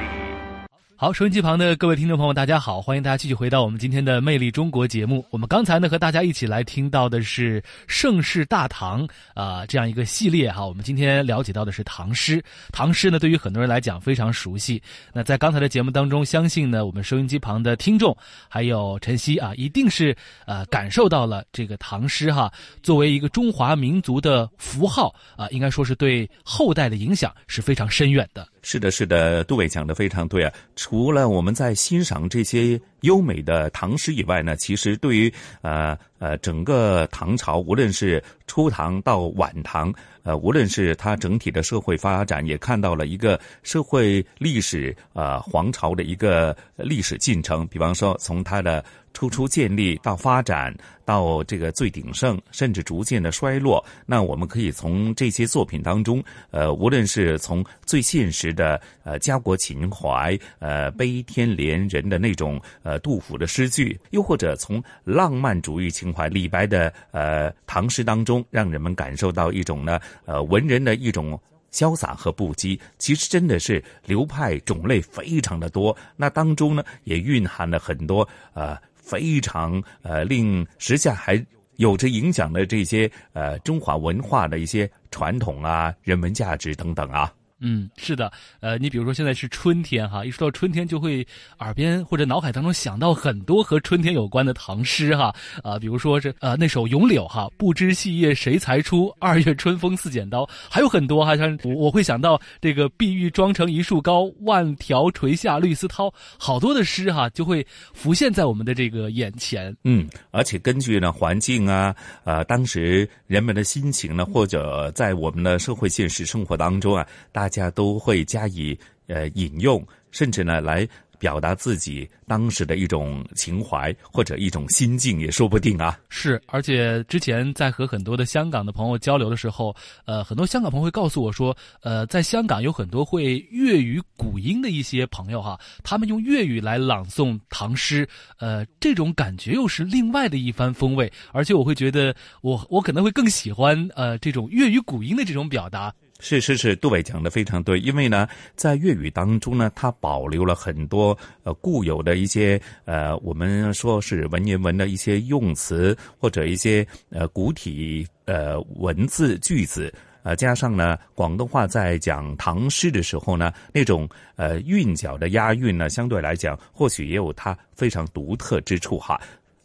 [1.01, 5.25] 好，收音机旁的各位听众朋友，大家好，欢迎大家继续回到我们今天的《魅力中国》节目。
[5.29, 10.67] 我们刚才呢和大家一起来听到的是盛世大唐啊、这样一个系列哈。
[10.67, 12.43] 我们今天了解到的是唐诗，
[12.73, 14.83] 唐诗呢对于很多人来讲非常熟悉。
[15.13, 18.13] 那在刚才的节目当中，相信呢我们收音机旁的听众
[18.49, 20.13] 还有晨曦啊，一定是
[20.45, 22.51] 呃感受到了这个唐诗哈，
[22.83, 28.45] 作为一个中华民族的符号啊、应该说是对后代的影响是非常深远的。
[28.61, 30.53] 是的，是的，杜伟讲的非常对啊。
[30.75, 39.93] 除了我们在欣赏这些优美的唐诗以外呢，其实对于呃呃整个唐朝，无论是初唐到晚唐，
[40.23, 47.65] 呃，无论是它整体的社会发展，也看到了一个社会历史呃皇朝的一个历史进程。
[47.67, 48.83] 比方说，从它的
[49.13, 50.75] 初初建立到发展，
[51.05, 53.83] 到这个最鼎盛，甚至逐渐的衰落。
[54.05, 62.61] 那我们可以从这些作品当中，呃，无论是从最现实的呃家国情怀，呃悲天怜人的那种
[62.99, 71.39] 杜甫的诗句，又或者从浪漫主义情怀李白的呃唐诗当中，让人们感受到一种呢呃文人的一种。
[71.71, 75.95] 潇洒和不羁，其实真的是流派种类非常的多。
[76.15, 87.31] 那当中呢，也蕴含了很多呃非常呃令时下还有着影响的这些呃中华文化的一些传统啊、人文价值等等啊。
[87.59, 88.31] 嗯，是的，
[88.61, 91.25] 呃，你比如说现在是春天哈，一说到春天就会
[91.59, 95.33] 耳边或者脑海当中想到很多和春天有关的唐诗哈，
[95.63, 109.75] 啊、比如说是呃那首《咏柳》哈，不知细叶谁裁出，二月春风似剪刀，还有很多哈，像我我会想到这个碧玉妆成一树高，万条垂下绿丝绦，好多的诗哈就会浮现在我们的这个眼前。
[109.83, 111.93] 嗯，而且根据呢环境啊，
[112.23, 118.77] 呃，当时人们的心情呢，或者在我们的社会现实生活当中啊，大大家都会加以
[119.07, 120.87] 呃引用，甚至呢来
[121.17, 125.99] 表达自己当时的一种情怀或者一种心境，也说不定啊。
[126.09, 129.75] 是，而且之前在和很多的香港的朋友交流的时候，
[130.05, 145.91] 呃，很多香港朋友会告诉我说，呃，在香港有很多会粤语古音的一些朋友哈，他们用粤语来朗诵唐诗，呃，这种感觉又是另外的一番风味，而且我会觉得我我可能会更喜欢呃这种粤语古音的这种表达。
[146.21, 159.93] 是是是，杜伟讲的非常对，因为呢，在粤语当中呢，它保留了很多呃固有的一些呃，我们说是文言文的一些用词或者一些呃古体呃文字句子。
[160.21, 169.19] 呃，加上呢，广东话在讲唐诗的时候呢，那种呃韵脚的押韵呢，相对来讲，或许也有它非常独特之处哈。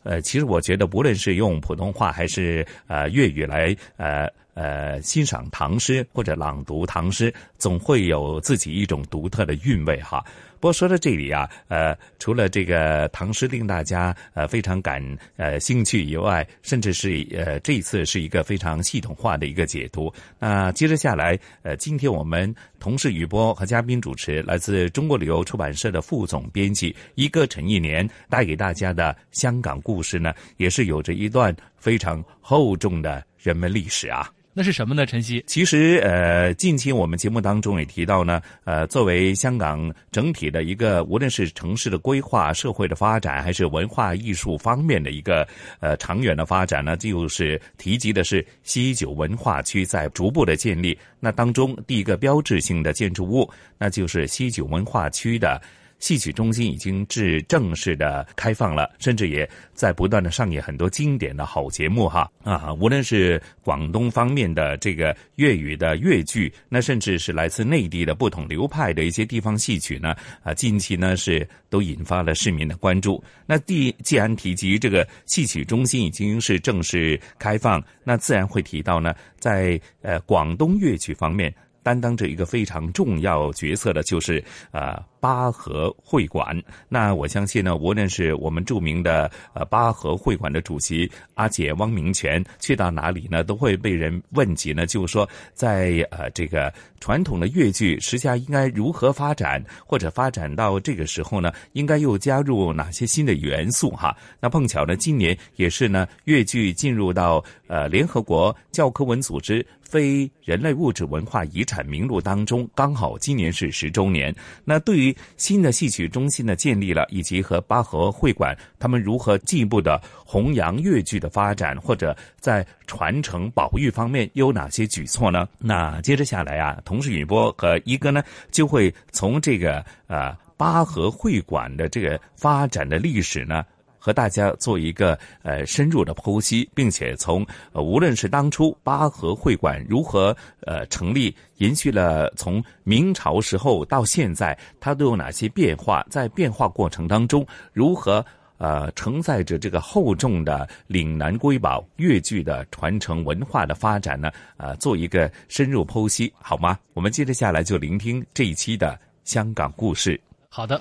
[0.05, 10.24] 呃，其实我觉得，不论是用普通话还是呃粤语来呃呃欣赏唐诗或者朗读唐诗，总会有自己一种独特的韵味哈。
[10.64, 14.98] 不过说到这里啊，呃，除了这个唐诗令大家呃非常感
[15.36, 20.10] 呃兴趣以外，甚至是呃这一次是一个非常系统化的一个解读。
[20.38, 22.50] 那接着下来，呃，今天我们
[22.80, 34.32] 同事雨波和嘉宾主持，来自中国旅游出版社的副总编辑一哥陈一年带给大家的香港故事呢，也是有着一段非常厚重的人文历史啊。
[34.57, 35.05] 那是什么呢？
[35.05, 45.44] 晨曦，其实呃，近期我们节目当中也提到呢，呃，作为香港整体的一个，无论是城市的规划、社会的发展，还是文化艺术方面的一个
[45.80, 50.96] 呃长远的发展呢，就是提及的是西九文化区在逐步的建立。
[51.18, 55.61] 那当中第一个标志性的建筑物，那就是西九文化区的。
[55.99, 62.72] 戏曲中心已经至正式的开放了，甚至也在不断的上演很多经典的好节目哈啊！
[62.74, 73.22] 无论是广东方面的这个粤语的粤剧，那甚至是来自内地的不同流派的一些地方戏曲呢啊，近期呢是都引发了市民的关注。
[73.47, 81.55] 那第既然提及这个戏曲中心已经是正式开放，那自然会提到呢，在呃广东粤曲方面。
[81.84, 86.54] 担当着一个非常重要角色的，就是呃巴河会馆。
[86.86, 96.70] 那我相信呢，无论是我们著名的呃巴河会馆的主席阿姐汪明荃，去到哪里呢，都会被人问及呢，就是说在呃这个
[97.00, 104.14] 传统的粤剧时下应该如何发展，或者发展到这个时候呢，应该又加入哪些新的元素哈？
[104.40, 109.66] 那碰巧呢，今年也是呢粤剧进入到呃联合国教科文组织。
[109.80, 114.34] 非人类物质文化遗产名录当中，刚好今年是十周年。
[114.64, 125.48] 那对于新的戏曲中心的建立了，以及和巴河会馆他们如何进一步的弘扬越剧的发展，或者在传承保育方面有哪些举措呢？
[125.58, 133.64] 那接着下来啊，同事雨波和一哥呢就会从这个呃巴河会馆的这个发展的历史呢，
[134.05, 140.36] 和大家做一个呃深入的剖析，并且从呃无论是当初八和会馆如何
[140.66, 148.22] 呃成立，延续了从明朝时候到现在，它都有哪些变化，在变化过程当中如何。
[148.59, 156.78] 呃，承载着这个厚重的岭南瑰宝粤剧的传承文化的发展呢，呃，做一个深入剖析，好吗？
[156.94, 160.18] 我们接着下来就聆听这一期的香港故事。
[160.48, 160.80] 好的。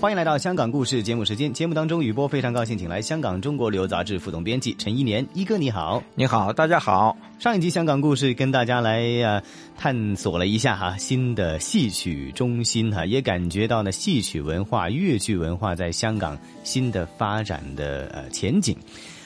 [0.00, 1.52] 欢迎来到香港故事节目时间。
[1.52, 7.16] 节目当中，雨波非常高兴，请来香港中国旅游杂志副总编辑陈一年一哥，你好，你好，大家好。
[7.40, 9.42] 上一集香港故事跟大家来啊
[9.76, 18.76] 探索了一下哈新的戏曲中心哈，也感觉到呢戏曲文化、粤剧文化在香港新的发展的呃前景。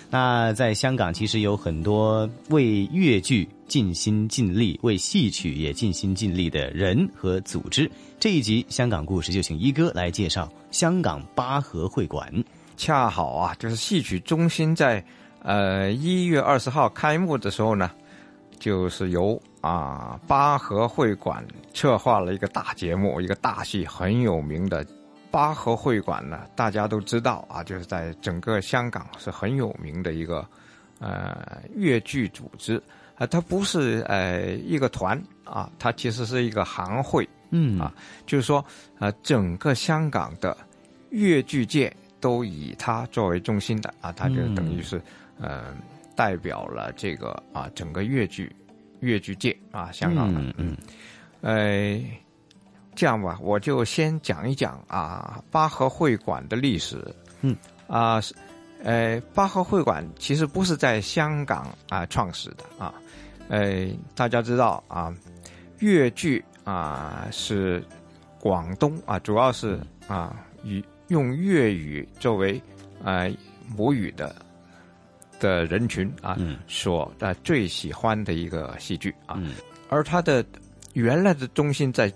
[0.09, 7.91] 那在香港，其实有很多为粤剧尽心尽力、为戏曲也尽心尽力的人和组织。
[8.21, 12.31] 这一集香港故事就请一哥来介绍香港八和会馆。
[12.77, 15.03] 恰好啊，就是戏曲中心在
[15.43, 17.91] 呃一月二十号开幕的时候呢，
[18.59, 21.43] 就是由啊八和会馆
[21.73, 24.87] 策划了一个大节目，一个大戏，很有名的。
[25.31, 30.47] 八和会馆呢，大家都知道啊，就是在整个香港是很有名的一个
[30.99, 32.79] 呃粤剧组织
[33.23, 37.95] 啊，它不是呃一个团啊，它其实是一个行会，嗯啊，
[38.27, 38.65] 就是说
[38.99, 40.57] 呃整个香港的
[41.11, 45.01] 粤剧界都以它作为中心的啊，它就等于是
[45.39, 45.75] 呃
[46.17, 48.51] 代表了这个啊整个粤剧
[49.01, 50.77] 粤剧界啊香港的，嗯
[51.41, 52.01] 呃。
[52.95, 57.03] 这样吧，我就先讲一讲啊八和会馆的历史。
[57.41, 57.57] 嗯
[57.87, 58.21] 啊，
[58.85, 62.93] 呃，八和会馆其实不是在香港啊创始的啊。
[63.49, 65.15] 呃，大家知道啊，
[65.79, 67.85] 粤剧啊是
[68.41, 72.61] 广东啊，主要是啊以用粤语作为
[73.05, 73.27] 啊
[73.77, 74.35] 母语的
[75.39, 79.41] 的人群啊所啊最喜欢的一个戏剧啊，
[79.89, 80.45] 而它的
[80.95, 82.13] 原来的中心在。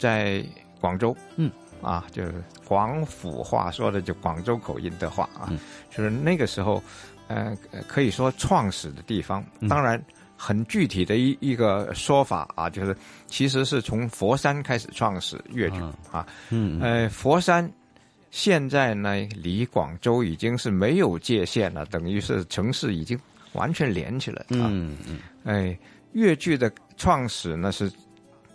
[0.00, 0.42] 在
[0.80, 1.52] 广州，嗯，
[1.82, 5.52] 啊，就是广府话说的，就广州口音的话啊，
[5.90, 6.82] 就是那个时候，
[7.28, 7.54] 呃，
[7.86, 9.44] 可以说创始的地方。
[9.68, 10.02] 当然，
[10.42, 15.80] 很具体的一一个说法啊，就是其实是从佛山开始创始粤剧
[16.10, 17.70] 啊，嗯，呃，佛山
[18.30, 23.18] 现在呢离广州已经是没有界限了，等于是城市已经
[23.52, 24.68] 完全连起来了。
[24.70, 25.78] 嗯嗯，哎，
[26.12, 27.92] 粤剧的创始呢是。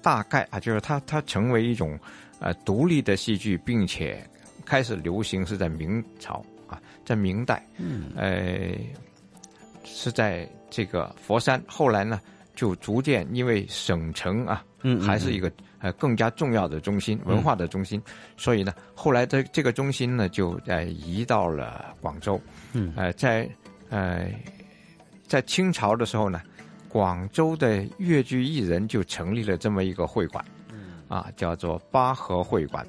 [0.01, 1.99] 大概啊，就是它它成为一种
[2.37, 4.23] 呃独立的戏剧，并且
[4.63, 8.69] 开始流行是在明朝啊，在明代，嗯，呃，
[9.85, 11.61] 是在这个佛山。
[11.67, 12.19] 后来呢，
[12.55, 18.01] 就逐渐因为省城啊，嗯，还是一个呃更加重要的中心，文化的中心，
[18.35, 22.39] 所以呢，后来的这个中心呢，就呃移到了广州，
[22.73, 23.49] 嗯，呃，在
[23.89, 24.27] 呃
[25.27, 26.41] 在清朝的时候呢。
[26.87, 30.45] 广州的粤剧艺人就成立了这么一个会馆，
[31.09, 32.87] 啊，叫做八和会馆。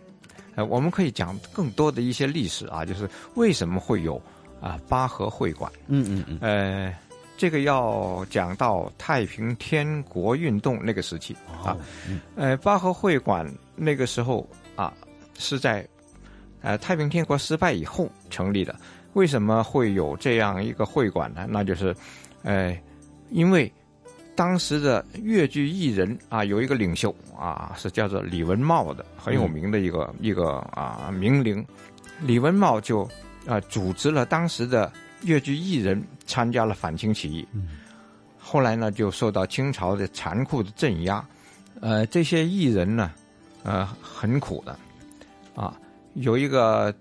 [0.55, 4.23] 呃，我们可以讲更多的一些历史啊，就是为什么会有
[4.67, 5.71] 啊八和会馆？
[5.87, 6.39] 嗯嗯嗯。
[6.41, 6.95] 呃，
[7.37, 11.77] 这个要讲到太平天国运动那个时期啊。
[12.35, 13.47] 呃，八和会馆
[13.77, 14.93] 那个时候啊
[15.39, 15.87] 是在
[16.63, 18.75] 呃太平天国失败以后成立的。
[19.13, 21.47] 为什么会有这样一个会馆呢？
[21.49, 21.95] 那就是
[22.43, 22.77] 呃
[23.31, 23.73] 因为。
[24.37, 31.65] 当时的粤剧艺人啊，有一个领袖啊，是叫做李文茂的，很有名的一个一个啊名伶。
[32.21, 33.09] 李文茂就
[33.47, 34.93] 啊组织了当时的
[35.23, 37.47] 越剧艺人参加了反清起义。
[38.39, 41.25] 后来呢，就受到清朝的残酷的镇压。
[41.81, 43.13] 呃，这些艺人呢，
[43.63, 44.79] 呃，很苦的
[45.55, 45.77] 啊。
[46.15, 46.95] 有一个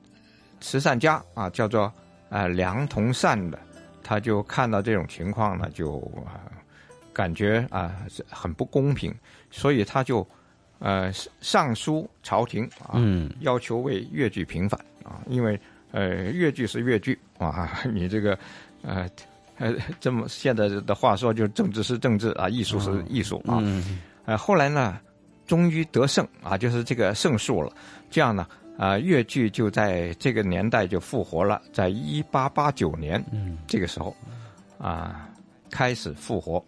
[0.60, 1.92] 慈善家啊，叫做
[2.30, 3.60] 呃梁同善的，
[4.04, 6.02] 他就看到这种情况呢，就。
[7.16, 7.96] 感觉啊
[8.30, 9.16] 很不公平，
[9.50, 10.28] 所以他就
[10.80, 13.00] 呃上书朝廷啊，
[13.40, 15.58] 要求为越剧平反啊，因为
[15.96, 18.38] 呃越剧是越剧啊， 你这个
[18.82, 19.10] 呃
[19.58, 23.64] 呃 这么现在的话说，就是政治是政治啊，艺术是艺术啊。
[24.26, 25.00] 呃后来呢，
[25.48, 27.72] 终于得胜啊，就是这个胜诉了。
[28.10, 28.46] 这样呢
[28.78, 33.24] 啊，越剧就在这个年代就复活了，在一八八九年
[33.68, 34.14] 这个时候
[34.78, 35.30] 啊
[35.72, 36.64] 开始复活。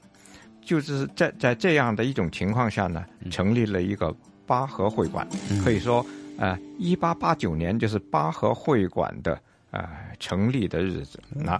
[0.61, 4.13] 就是在在这样的一种情况下呢，成立了一个
[4.45, 5.25] 巴河会馆，
[5.63, 6.05] 可以说，
[6.37, 9.39] 呃，一八八九年就是巴河会馆的
[9.71, 11.59] 呃成立的日子那，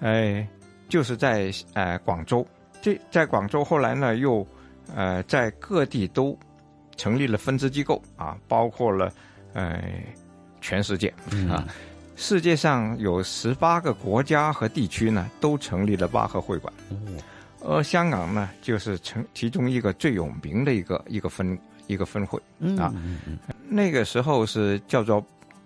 [0.00, 0.46] 哎，
[0.88, 2.46] 就是在呃广州，
[2.82, 4.46] 这在广州后来呢又
[4.94, 6.38] 呃在各地都
[6.96, 9.12] 成立了分支机构啊，包括了
[9.54, 9.82] 呃
[10.60, 11.12] 全世界
[11.50, 11.66] 啊。
[12.16, 16.72] 世界上有十八个国家和地区呢，都成立了巴赫会馆。
[17.60, 21.56] 而香港呢，就是成其中一个最有名的一个一个分
[21.86, 22.40] 一个分会
[22.76, 22.92] 啊。
[23.68, 25.24] 那个时候是叫做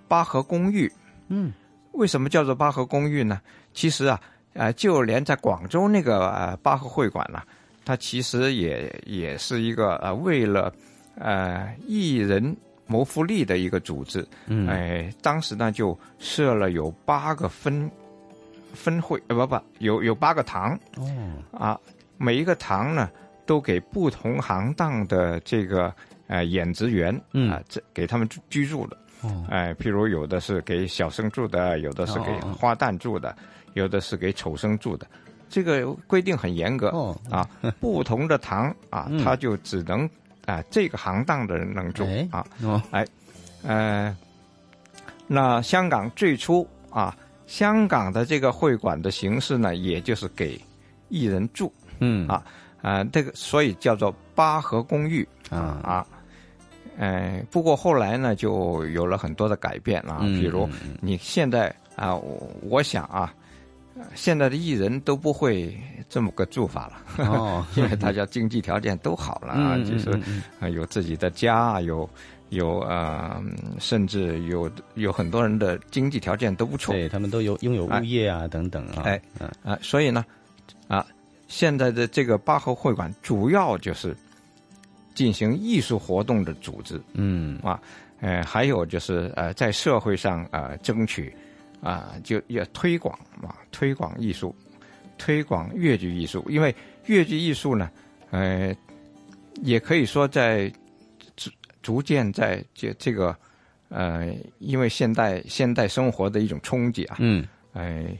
[0.08, 0.90] 巴河公寓。
[1.28, 1.52] 嗯，
[1.92, 3.40] 为什么叫做巴河公寓呢？
[3.72, 4.20] 其实啊，
[4.54, 7.42] 呃，就连在广州那个呃巴河会馆呢，
[7.84, 10.72] 它其实也也是一个呃为了
[11.16, 12.56] 呃艺人。
[12.84, 17.90] 谋福利的一个组织，嗯，哎，当时呢就设了有八个分
[18.74, 21.08] 分会，呃，不不，有有八个堂，哦，
[21.52, 21.80] 啊，
[22.18, 23.08] 每一个堂呢
[23.46, 25.94] 都给不同行当的这个
[26.32, 33.36] 呃演职员，嗯，啊，这给他们居住的，哦，哎，譬如有的是给小生住的，有的是给花旦住的，
[33.74, 35.06] 有的是给丑生住的，
[35.50, 37.46] 这个规定很严格，哦，啊，
[37.78, 40.08] 不同的堂啊，他就只能。
[40.44, 42.44] 啊，这个行当的人能住啊，
[42.90, 43.06] 哎，
[43.62, 44.16] 呃，
[45.28, 47.16] 那香港最初啊，
[47.46, 50.60] 香港的这个会馆的形式呢，也就是给
[51.08, 52.26] 艺人住，嗯。
[52.26, 52.42] 啊
[52.82, 55.78] 啊，这个所以叫做八合公寓啊。
[55.84, 56.06] 啊，
[56.98, 60.68] 呃，不过后来呢，就有了很多的改变啊，比如
[61.00, 62.14] 你现在啊，
[62.62, 63.32] 我想啊。
[64.14, 65.78] 现在的艺人都不会
[66.08, 70.10] 这么个做法了，哦，因为大家经济条件都好了啊，就是
[70.58, 72.08] 啊有自己的家，有
[72.48, 73.40] 有呃，
[73.78, 79.20] 甚至有有很多人的经济条件都不错，对他们都有拥有物业啊等等啊，哎
[79.62, 80.24] 啊，所以呢
[80.88, 81.06] 啊，
[81.46, 84.16] 现在的这个八号会馆主要就是
[85.14, 87.80] 进行艺术活动的组织，嗯啊，
[88.20, 91.34] 呃，还有就是呃，在社会上啊争取。
[91.84, 94.54] 啊，就要推广嘛，推广艺术，
[95.18, 96.46] 推广越剧艺术。
[96.48, 96.72] 因为
[97.06, 97.90] 越剧艺术呢，
[98.30, 98.72] 呃，
[99.62, 100.72] 也可以说在
[101.34, 101.50] 逐
[101.82, 103.36] 逐渐在这这个
[103.88, 108.16] 呃，因为现代现代生活的一种冲击啊，嗯，哎，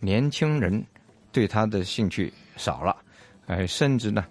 [0.00, 0.84] 年轻人
[1.30, 2.96] 对他的兴趣少了，
[3.46, 4.26] 哎，甚至呢，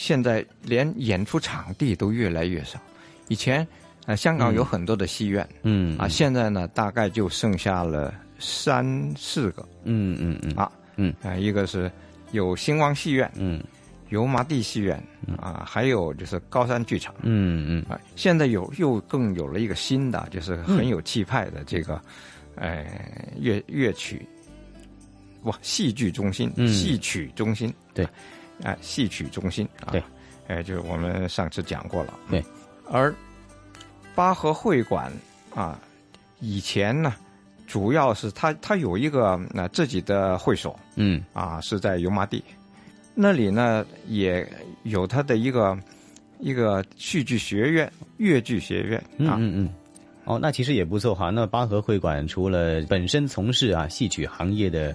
[0.00, 2.80] 现在连演出场地都越来越少。
[3.28, 3.66] 以前。
[4.06, 8.82] 啊，香港有很多的戏院，嗯啊，现在呢大概就剩下了三
[9.14, 10.54] 四个，嗯嗯嗯。
[10.56, 11.14] 啊，嗯。
[11.22, 11.88] 啊，一个是
[12.32, 13.62] 有星光戏院，嗯，
[14.08, 15.00] 油麻地戏院，
[15.36, 17.92] 啊，还有就是高山剧场，嗯嗯。
[17.92, 22.00] 啊，现在有又更有了一个新的，就是很有气派的这个，
[22.56, 22.86] 呃，
[23.38, 24.26] 乐乐曲，
[25.42, 28.08] 哇，戏剧中心，戏曲中心，对，
[28.62, 30.02] 啊，戏曲中心，啊，对，
[30.48, 32.44] 哎，就是我们上次讲过了，对，
[32.90, 33.14] 而。
[34.12, 35.10] 八和会馆
[35.54, 35.80] 啊，
[36.40, 37.14] 以前呢，
[37.66, 41.22] 主要是他他有一个那自己的会所，嗯。
[41.32, 42.42] 啊是在油麻地，
[43.14, 44.46] 那里呢也
[44.82, 45.78] 有他的一个
[46.40, 49.68] 一个戏剧学院、越剧学院啊，嗯嗯，
[50.24, 51.30] 哦，那其实也不错哈。
[51.30, 54.94] 那八和会馆除了本身从事啊戏曲行业的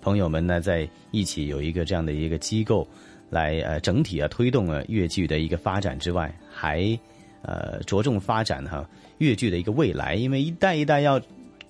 [0.00, 2.88] 朋友们呢，在一起有一个这样的一个机构
[3.30, 6.98] 来呃整体啊推动了越剧的一个发展之外，还。
[7.46, 11.20] 呃，着重发展哈越剧的一个未来，因为一代一代要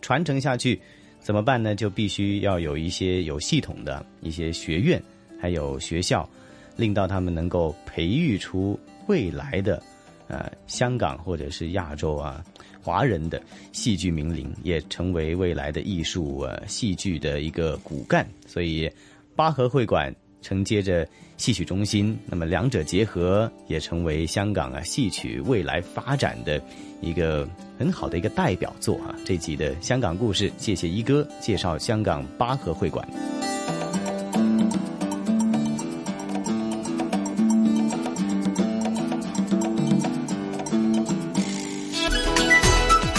[0.01, 0.81] 传承下去，
[1.19, 1.75] 怎么办呢？
[1.75, 5.03] 就必须要有一些有系统的一些学院，
[5.41, 6.31] 还有学校，
[6.77, 8.79] 令到他们能够培育出
[9.09, 9.83] 未来的
[10.29, 12.45] 呃香港或者是亚洲啊
[12.81, 13.43] 华人的
[13.73, 18.25] 戏剧名伶，也成为未来的艺术呃戏剧的一个骨干。
[18.47, 18.89] 所以，
[19.35, 20.15] 八和会馆
[20.45, 21.09] 承接着。
[21.37, 26.63] 戏曲中心，那么两者结合，也成为香港啊戏曲未来发展的
[27.01, 29.13] 一个很好的一个代表作啊。
[29.25, 33.05] 这集的香港故事，谢谢一哥介绍香港八合会馆。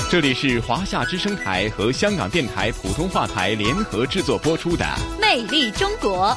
[0.09, 4.85] 这里是华夏之声台和香港电台普通话台联合制作播出的
[5.19, 6.29] 《魅力中国》。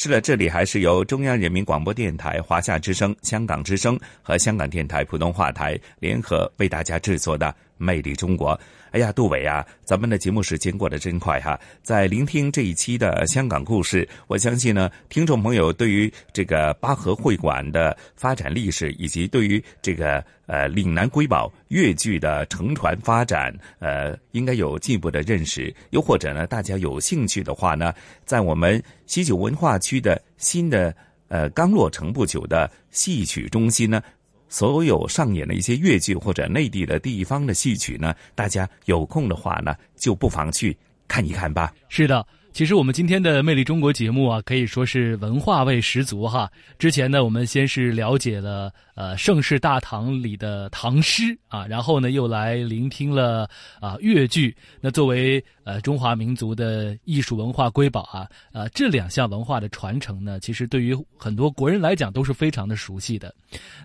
[0.00, 8.56] 是的，这里还是由中央人民广播电台、华夏之声、香港之声和香港电台普通话台联合为大家制作的《魅力中国。
[8.90, 11.58] 哎呀，杜伟啊，咱们的节目时间过得真快哈！
[11.82, 25.74] 在聆听这一期的香港故事，我相信呢，听众朋友对于这个八和会馆的发展历史，以及对于这个呃岭南瑰宝粤剧的承传发展，呃，应该有进一步的认识。
[25.90, 30.94] 又或者呢，大家有兴趣的话呢，在我们西九文化区的新的
[31.28, 34.02] 呃刚落成不久的戏曲中心呢。
[34.48, 40.76] 所有上演的一些越剧或者内地的地方的戏曲呢，大家有空的话呢，就不妨去
[41.06, 41.72] 看一看吧。
[41.88, 42.26] 是的。
[42.50, 46.50] 其实我们今天的《魅力中国》节目啊，可以说是文化味十足哈。
[46.76, 53.48] 之前呢，我们先是了解了呃盛世大唐里的唐诗啊，然后呢又来聆听了
[53.80, 54.56] 啊粤剧。
[54.80, 63.32] 那作为呃中华民族的艺术文化瑰宝啊，呃这两项文化的传承呢，其实对于很多国人来讲都是非常的熟悉的。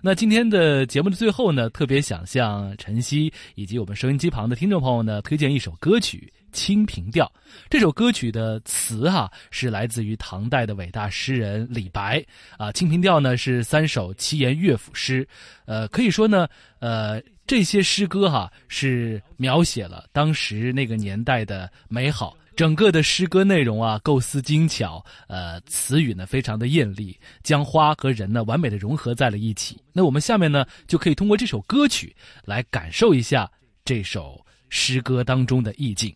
[0.02, 6.32] 那今天的节目的最后呢，特别想向晨曦以及我们收音机旁的听众朋友呢，推荐一首歌曲。
[6.54, 7.26] 《清平调》
[7.68, 12.24] 这首歌曲的词哈是来自于唐代的伟大诗人李白
[12.56, 15.28] 啊，《清平调》呢是三首七言乐府诗，
[15.66, 16.48] 呃，可以说呢，
[16.78, 29.76] 呃，这些诗歌哈是描写了当时那个年代的美好，整个的诗歌内容啊构思精巧，呃，词语呢非常的艳丽，将花和人呢完美的融合在了一起。
[29.92, 33.50] 那我们下面呢就可以通过这首歌曲来感受一下
[33.84, 36.14] 这首诗歌当中的意境。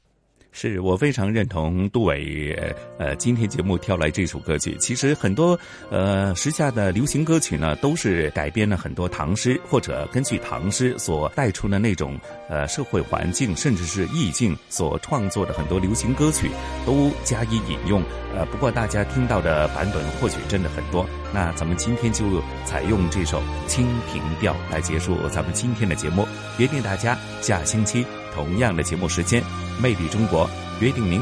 [0.61, 2.53] 是我非常认同杜伟
[2.99, 4.77] 呃今天节目挑来这首歌曲。
[4.81, 5.57] 其实很多
[5.89, 16.51] 呃时下的流行歌曲呢，都是改编了很多唐诗，或者根据唐诗所带出的那种呃社会环境，甚至是意境所创作的很多流行歌曲，
[16.85, 18.03] 都加以引用。
[18.35, 21.07] 呃，不过大家听到的版本或许真的很多。
[21.33, 26.27] 那咱们今天就采用这首《清平调》来结束咱们今天的节目。
[26.59, 28.05] 约定大家下星期
[28.39, 29.43] 同样的节目时间。
[29.83, 30.49] 魅力中国，
[30.81, 31.21] 约定您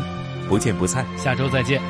[0.49, 1.07] 不见不散。
[1.17, 1.81] 下周再见。